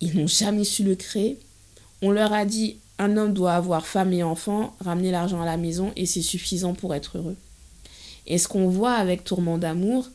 Ils 0.01 0.15
n'ont 0.15 0.27
jamais 0.27 0.65
su 0.65 0.83
le 0.83 0.95
créer. 0.95 1.39
On 2.01 2.11
leur 2.11 2.31
a 2.31 2.45
dit 2.45 2.77
un 2.99 3.15
homme 3.15 3.33
doit 3.33 3.53
avoir 3.53 3.87
femme 3.87 4.11
et 4.11 4.23
enfants, 4.23 4.75
ramener 4.81 5.09
l'argent 5.09 5.41
à 5.41 5.45
la 5.45 5.57
maison 5.57 5.93
et 5.95 6.05
c'est 6.05 6.21
suffisant 6.21 6.73
pour 6.73 6.93
être 6.93 7.17
heureux. 7.17 7.37
Et 8.27 8.37
ce 8.37 8.49
qu'on 8.49 8.67
voit 8.67 8.93
avec 8.93 9.23
Tourment 9.23 9.57
d'amour, 9.57 10.09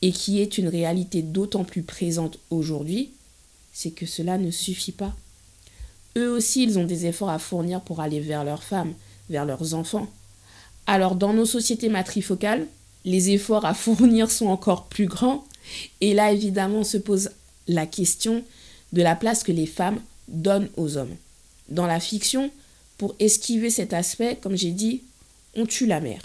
et 0.00 0.10
qui 0.10 0.40
est 0.40 0.58
une 0.58 0.66
réalité 0.66 1.22
d'autant 1.22 1.62
plus 1.62 1.82
présente 1.82 2.38
aujourd'hui, 2.50 3.10
c'est 3.72 3.92
que 3.92 4.06
cela 4.06 4.36
ne 4.36 4.50
suffit 4.50 4.92
pas. 4.92 5.14
Eux 6.16 6.28
aussi, 6.28 6.64
ils 6.64 6.78
ont 6.78 6.84
des 6.84 7.06
efforts 7.06 7.30
à 7.30 7.38
fournir 7.38 7.80
pour 7.82 8.00
aller 8.00 8.18
vers 8.18 8.42
leurs 8.42 8.64
femmes, 8.64 8.94
vers 9.30 9.44
leurs 9.44 9.74
enfants. 9.74 10.08
Alors 10.86 11.14
dans 11.14 11.32
nos 11.32 11.46
sociétés 11.46 11.88
matrifocales, 11.88 12.66
les 13.04 13.30
efforts 13.30 13.64
à 13.64 13.74
fournir 13.74 14.30
sont 14.30 14.46
encore 14.46 14.86
plus 14.86 15.06
grands, 15.06 15.44
et 16.00 16.14
là 16.14 16.32
évidemment 16.32 16.82
se 16.82 16.96
pose 16.96 17.30
la 17.68 17.86
question 17.86 18.42
de 18.92 19.02
la 19.02 19.14
place 19.14 19.44
que 19.44 19.52
les 19.52 19.66
femmes 19.66 20.00
donnent 20.28 20.68
aux 20.76 20.96
hommes 20.96 21.14
dans 21.68 21.86
la 21.86 22.00
fiction, 22.00 22.50
pour 22.98 23.14
esquiver 23.18 23.70
cet 23.70 23.92
aspect, 23.92 24.38
comme 24.40 24.56
j'ai 24.56 24.70
dit, 24.70 25.02
on 25.56 25.66
tue 25.66 25.86
la 25.86 26.00
mère. 26.00 26.22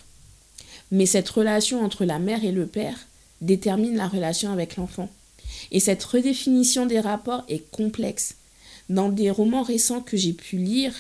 Mais 0.91 1.05
cette 1.05 1.29
relation 1.29 1.83
entre 1.83 2.05
la 2.05 2.19
mère 2.19 2.43
et 2.45 2.51
le 2.51 2.65
père 2.65 3.07
détermine 3.41 3.95
la 3.95 4.07
relation 4.07 4.51
avec 4.51 4.77
l'enfant. 4.77 5.09
Et 5.71 5.79
cette 5.79 6.03
redéfinition 6.03 6.85
des 6.85 6.99
rapports 6.99 7.43
est 7.49 7.69
complexe. 7.71 8.35
Dans 8.89 9.09
des 9.09 9.29
romans 9.29 9.63
récents 9.63 10.01
que 10.01 10.17
j'ai 10.17 10.33
pu 10.33 10.57
lire, 10.57 10.93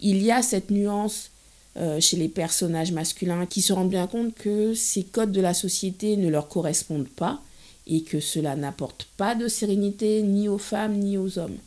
il 0.00 0.22
y 0.22 0.30
a 0.30 0.42
cette 0.42 0.70
nuance 0.70 1.30
euh, 1.76 2.00
chez 2.00 2.16
les 2.16 2.28
personnages 2.28 2.92
masculins 2.92 3.46
qui 3.46 3.62
se 3.62 3.72
rendent 3.72 3.90
bien 3.90 4.06
compte 4.06 4.34
que 4.34 4.74
ces 4.74 5.04
codes 5.04 5.32
de 5.32 5.40
la 5.40 5.54
société 5.54 6.16
ne 6.16 6.28
leur 6.28 6.48
correspondent 6.48 7.08
pas 7.08 7.40
et 7.86 8.02
que 8.02 8.20
cela 8.20 8.56
n'apporte 8.56 9.06
pas 9.16 9.34
de 9.34 9.46
sérénité 9.48 10.22
ni 10.22 10.48
aux 10.48 10.58
femmes 10.58 10.96
ni 10.96 11.16
aux 11.16 11.38
hommes. 11.38 11.58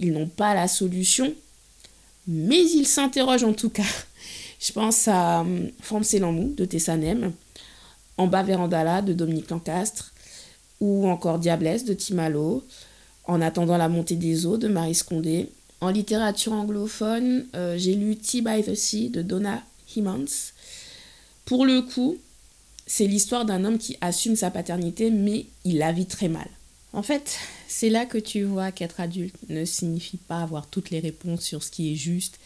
Ils 0.00 0.12
n'ont 0.12 0.26
pas 0.26 0.54
la 0.54 0.66
solution, 0.66 1.32
mais 2.26 2.60
ils 2.60 2.86
s'interrogent 2.86 3.44
en 3.44 3.52
tout 3.52 3.70
cas. 3.70 3.82
Je 4.60 4.72
pense 4.72 5.06
à 5.06 5.40
hum, 5.40 5.70
Forme 5.80 6.04
Lamou 6.14 6.54
de 6.56 6.64
Tessanem, 6.64 7.32
En 8.16 8.26
bas 8.26 8.42
Vérandala 8.42 9.02
de 9.02 9.12
Dominique 9.12 9.50
Lancastre, 9.50 10.12
ou 10.80 11.08
encore 11.08 11.38
Diablesse 11.38 11.84
de 11.84 11.94
Timalo, 11.94 12.64
En 13.24 13.40
attendant 13.40 13.76
la 13.76 13.88
montée 13.88 14.16
des 14.16 14.46
eaux 14.46 14.56
de 14.56 14.68
Marie 14.68 14.94
Scondé, 14.94 15.50
en 15.82 15.90
littérature 15.90 16.52
anglophone, 16.52 17.46
euh, 17.54 17.78
j'ai 17.78 17.94
lu 17.94 18.16
Tea 18.16 18.42
by 18.42 18.62
the 18.62 18.74
Sea 18.74 19.08
de 19.08 19.22
Donna 19.22 19.62
Himmons. 19.94 20.52
Pour 21.44 21.64
le 21.64 21.82
coup, 21.82 22.16
c'est 22.86 23.06
l'histoire 23.06 23.44
d'un 23.44 23.64
homme 23.64 23.78
qui 23.78 23.96
assume 24.00 24.36
sa 24.36 24.50
paternité, 24.50 25.10
mais 25.10 25.46
il 25.64 25.78
la 25.78 25.92
vit 25.92 26.06
très 26.06 26.28
mal. 26.28 26.48
En 26.92 27.02
fait, 27.02 27.38
c'est 27.70 27.88
là 27.88 28.06
que 28.06 28.18
tu 28.18 28.42
vois 28.42 28.72
qu'être 28.72 29.00
adulte 29.00 29.34
ne 29.48 29.64
signifie 29.64 30.16
pas 30.16 30.42
avoir 30.42 30.66
toutes 30.66 30.90
les 30.90 31.00
réponses 31.00 31.42
sur 31.42 31.62
ce 31.62 31.70
qui 31.70 31.92
est 31.92 31.96
juste 31.96 32.38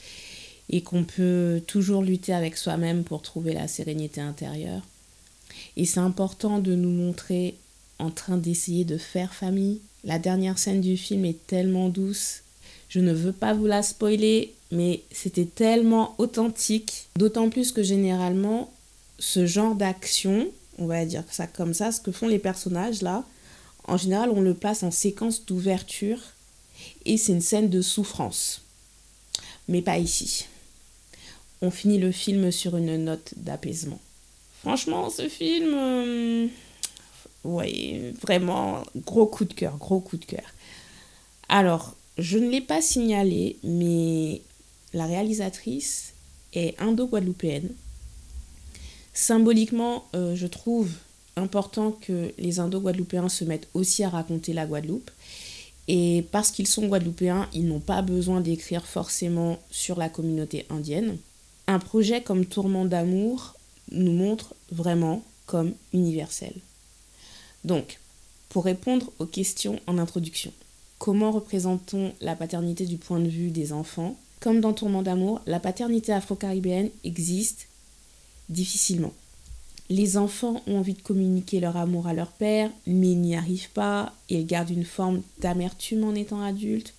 et 0.70 0.82
qu'on 0.82 1.04
peut 1.04 1.62
toujours 1.66 2.02
lutter 2.02 2.32
avec 2.32 2.56
soi-même 2.56 3.04
pour 3.04 3.22
trouver 3.22 3.52
la 3.52 3.68
sérénité 3.68 4.20
intérieure. 4.20 4.82
Et 5.76 5.84
c'est 5.84 6.00
important 6.00 6.58
de 6.58 6.74
nous 6.74 6.90
montrer 6.90 7.54
en 7.98 8.10
train 8.10 8.37
d'essayer 8.37 8.84
de 8.84 8.96
faire 8.96 9.34
famille. 9.34 9.80
La 10.04 10.18
dernière 10.18 10.58
scène 10.58 10.80
du 10.80 10.96
film 10.96 11.24
est 11.24 11.46
tellement 11.46 11.88
douce 11.88 12.44
je 12.94 13.00
ne 13.00 13.12
veux 13.12 13.32
pas 13.32 13.54
vous 13.54 13.66
la 13.66 13.82
spoiler, 13.82 14.54
mais 14.70 15.02
c'était 15.10 15.46
tellement 15.46 16.14
authentique. 16.18 17.08
D'autant 17.16 17.50
plus 17.50 17.72
que 17.72 17.82
généralement, 17.82 18.72
ce 19.18 19.46
genre 19.46 19.74
d'action, 19.74 20.46
on 20.78 20.87
va 20.87 21.04
dire 21.04 21.24
ça 21.28 21.48
comme 21.48 21.74
ça, 21.74 21.90
ce 21.90 22.00
que 22.00 22.12
font 22.12 22.28
les 22.28 22.38
personnages 22.38 23.02
là, 23.02 23.24
en 23.87 23.97
général, 23.97 24.31
on 24.31 24.40
le 24.40 24.55
passe 24.55 24.83
en 24.83 24.90
séquence 24.90 25.44
d'ouverture 25.44 26.18
et 27.05 27.16
c'est 27.16 27.33
une 27.33 27.40
scène 27.40 27.68
de 27.68 27.83
souffrance. 27.83 28.62
Mais 29.68 29.83
pas 29.83 29.99
ici. 29.99 30.47
On 31.62 31.70
finit 31.70 31.99
le 31.99 32.12
film 32.12 32.51
sur 32.51 32.77
une 32.77 33.05
note 33.05 33.35
d'apaisement. 33.37 34.01
Franchement, 34.61 35.11
ce 35.11 35.29
film, 35.29 35.75
euh, 35.75 36.49
vraiment 38.23 38.83
gros 38.97 39.27
coup 39.27 39.44
de 39.44 39.55
cœur, 39.55 39.77
gros 39.77 40.01
coup 40.01 40.16
de 40.16 40.25
cœur. 40.25 40.55
Alors, 41.49 41.94
je 42.18 42.38
ne 42.38 42.49
l'ai 42.49 42.61
pas 42.61 42.81
signalé, 42.81 43.59
mais 43.62 44.42
la 44.92 45.07
réalisatrice 45.07 46.14
est 46.55 46.81
indo-guadeloupéenne. 46.81 47.70
Symboliquement, 49.12 50.07
euh, 50.14 50.35
je 50.35 50.47
trouve 50.47 50.90
important 51.37 51.92
que 51.92 52.33
les 52.38 52.61
indo-guadeloupéens 52.61 53.29
se 53.29 53.44
mettent 53.44 53.68
aussi 53.75 54.05
à 54.05 54.09
raconter 54.09 54.53
la 54.53 54.66
Guadeloupe. 54.66 55.11
Et 55.87 56.25
parce 56.33 56.51
qu'ils 56.51 56.66
sont 56.66 56.87
guadeloupéens, 56.87 57.49
ils 57.53 57.66
n'ont 57.66 57.81
pas 57.81 58.01
besoin 58.01 58.40
d'écrire 58.40 58.87
forcément 58.87 59.59
sur 59.70 59.99
la 59.99 60.09
communauté 60.09 60.64
indienne. 60.70 61.18
Un 61.66 61.79
projet 61.79 62.23
comme 62.23 62.47
Tourment 62.47 62.87
d'amour 62.87 63.55
nous 63.90 64.12
montre 64.12 64.55
vraiment 64.73 65.23
comme 65.47 65.75
universel. 65.92 66.55
Donc, 67.64 68.01
pour 68.49 68.64
répondre 68.64 69.12
aux 69.18 69.27
questions 69.27 69.79
en 69.87 69.99
introduction, 69.99 70.53
Comment 70.99 71.33
représentons 71.33 72.14
la 72.23 72.35
paternité 72.35 72.87
du 72.87 72.97
point 72.97 73.20
de 73.20 73.29
vue 73.29 73.51
des 73.51 73.75
enfants? 73.75 74.16
Comme 74.40 74.62
dans 74.62 74.73
Tourment 74.73 75.03
d'amour, 75.03 75.42
la 75.44 75.61
paternité 75.61 76.12
afro-caribéenne 76.12 76.88
existe 77.05 77.68
difficilement. 78.49 79.12
Les 79.90 80.16
enfants 80.16 80.62
ont 80.66 80.79
envie 80.79 80.94
de 80.94 81.03
communiquer 81.03 81.61
leur 81.61 81.77
amour 81.77 82.07
à 82.07 82.14
leur 82.14 82.33
père, 82.33 82.70
mais 82.87 83.12
ils 83.12 83.20
n'y 83.20 83.37
arrivent 83.37 83.70
pas 83.70 84.14
et 84.31 84.40
ils 84.40 84.47
gardent 84.47 84.70
une 84.70 84.85
forme 84.85 85.23
d'amertume 85.40 86.05
en 86.05 86.14
étant 86.14 86.40
adultes. 86.40 86.94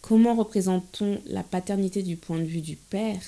Comment 0.00 0.34
représentons 0.34 1.20
la 1.26 1.44
paternité 1.44 2.02
du 2.02 2.16
point 2.16 2.38
de 2.38 2.44
vue 2.44 2.60
du 2.60 2.76
père? 2.76 3.20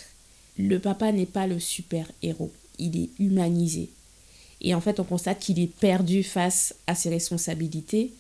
Le 0.59 0.81
papa 0.81 1.13
n'est 1.13 1.27
pas 1.27 1.47
le 1.47 1.61
super-héros, 1.61 2.53
il 2.79 2.97
est 2.97 3.11
humanisé. 3.21 3.91
Et 4.61 4.75
en 4.75 4.81
fait, 4.81 4.99
on 4.99 5.05
constate 5.05 5.39
qu'il 5.39 5.61
est 5.61 5.73
perdu 5.73 6.23
face 6.23 6.75
à 6.87 6.95
ses 6.95 7.11
responsabilités 7.11 8.13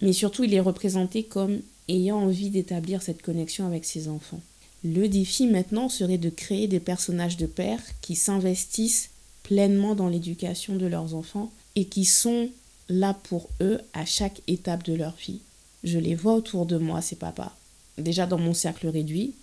mais 0.00 0.12
surtout 0.12 0.44
il 0.44 0.54
est 0.54 0.60
représenté 0.60 1.24
comme 1.24 1.60
ayant 1.88 2.18
envie 2.18 2.50
d'établir 2.50 3.02
cette 3.02 3.22
connexion 3.22 3.66
avec 3.66 3.84
ses 3.84 4.08
enfants. 4.08 4.40
Le 4.84 5.08
défi 5.08 5.46
maintenant 5.46 5.88
serait 5.88 6.18
de 6.18 6.30
créer 6.30 6.68
des 6.68 6.80
personnages 6.80 7.36
de 7.36 7.46
pères 7.46 7.82
qui 8.00 8.14
s'investissent 8.14 9.10
pleinement 9.42 9.94
dans 9.94 10.08
l'éducation 10.08 10.76
de 10.76 10.86
leurs 10.86 11.14
enfants 11.14 11.50
et 11.74 11.86
qui 11.86 12.04
sont 12.04 12.50
là 12.88 13.14
pour 13.14 13.48
eux 13.60 13.80
à 13.92 14.04
chaque 14.04 14.40
étape 14.46 14.84
de 14.84 14.94
leur 14.94 15.16
vie. 15.16 15.40
Je 15.84 15.98
les 15.98 16.14
vois 16.14 16.34
autour 16.34 16.66
de 16.66 16.78
moi, 16.78 17.02
ces 17.02 17.16
papas. 17.16 17.56
Déjà 17.98 18.26
dans 18.26 18.38
mon 18.38 18.54
cercle 18.54 18.88
réduit, 18.88 19.34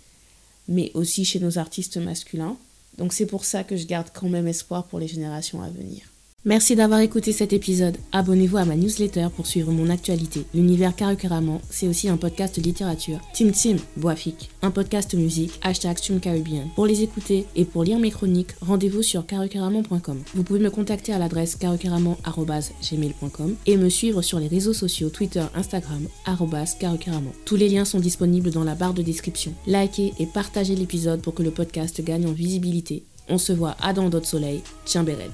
mais 0.68 0.92
aussi 0.94 1.26
chez 1.26 1.40
nos 1.40 1.58
artistes 1.58 1.98
masculins. 1.98 2.58
Donc 2.98 3.14
c'est 3.14 3.26
pour 3.26 3.46
ça 3.46 3.64
que 3.64 3.76
je 3.76 3.86
garde 3.86 4.10
quand 4.14 4.30
même 4.30 4.48
espoir 4.48 4.86
pour 4.86 5.00
les 5.00 5.08
générations 5.08 5.62
à 5.62 5.70
venir. 5.70 6.04
Merci 6.48 6.76
d'avoir 6.76 7.00
écouté 7.00 7.32
cet 7.32 7.54
épisode. 7.54 7.98
Abonnez-vous 8.12 8.58
à 8.58 8.66
ma 8.66 8.76
newsletter 8.76 9.30
pour 9.36 9.48
suivre 9.48 9.72
mon 9.72 9.90
actualité. 9.90 10.46
L'univers 10.54 10.96
Carrément, 10.96 11.60
c'est 11.72 11.88
aussi 11.88 12.08
un 12.08 12.18
podcast 12.18 12.58
littérature. 12.58 13.20
Tim 13.34 13.50
Tim, 13.50 13.78
Boafik, 13.98 14.52
un 14.62 14.70
podcast 14.70 15.16
musique, 15.16 15.60
hashtag 15.64 15.98
Caribbean. 16.22 16.68
Pour 16.76 16.86
les 16.86 17.02
écouter 17.02 17.48
et 17.56 17.66
pour 17.66 17.84
lire 17.84 17.98
mes 17.98 18.12
chroniques, 18.12 18.52
rendez-vous 18.62 19.02
sur 19.02 19.26
carrément.com. 19.26 20.22
Vous 20.36 20.44
pouvez 20.44 20.60
me 20.60 20.70
contacter 20.70 21.14
à 21.14 21.18
l'adresse 21.18 21.56
carrément.gmail.com 21.56 23.56
et 23.66 23.78
me 23.78 23.90
suivre 23.90 24.22
sur 24.22 24.40
les 24.40 24.48
réseaux 24.48 24.74
sociaux 24.74 25.10
Twitter, 25.10 25.46
Instagram, 25.56 26.08
carrément. 26.78 27.34
Tous 27.46 27.56
les 27.56 27.70
liens 27.70 27.86
sont 27.86 28.00
disponibles 28.00 28.52
dans 28.52 28.64
la 28.64 28.76
barre 28.76 28.94
de 28.94 29.02
description. 29.02 29.56
Likez 29.66 30.14
et 30.20 30.28
partagez 30.28 30.76
l'épisode 30.76 31.24
pour 31.24 31.34
que 31.34 31.42
le 31.42 31.50
podcast 31.50 32.04
gagne 32.04 32.28
en 32.28 32.34
visibilité. 32.34 33.02
On 33.30 33.40
se 33.40 33.52
voit 33.52 33.76
à 33.82 33.94
dans 33.94 34.10
d'autres 34.10 34.28
soleils. 34.28 34.62
Tiens, 34.86 35.04
Béred. 35.04 35.32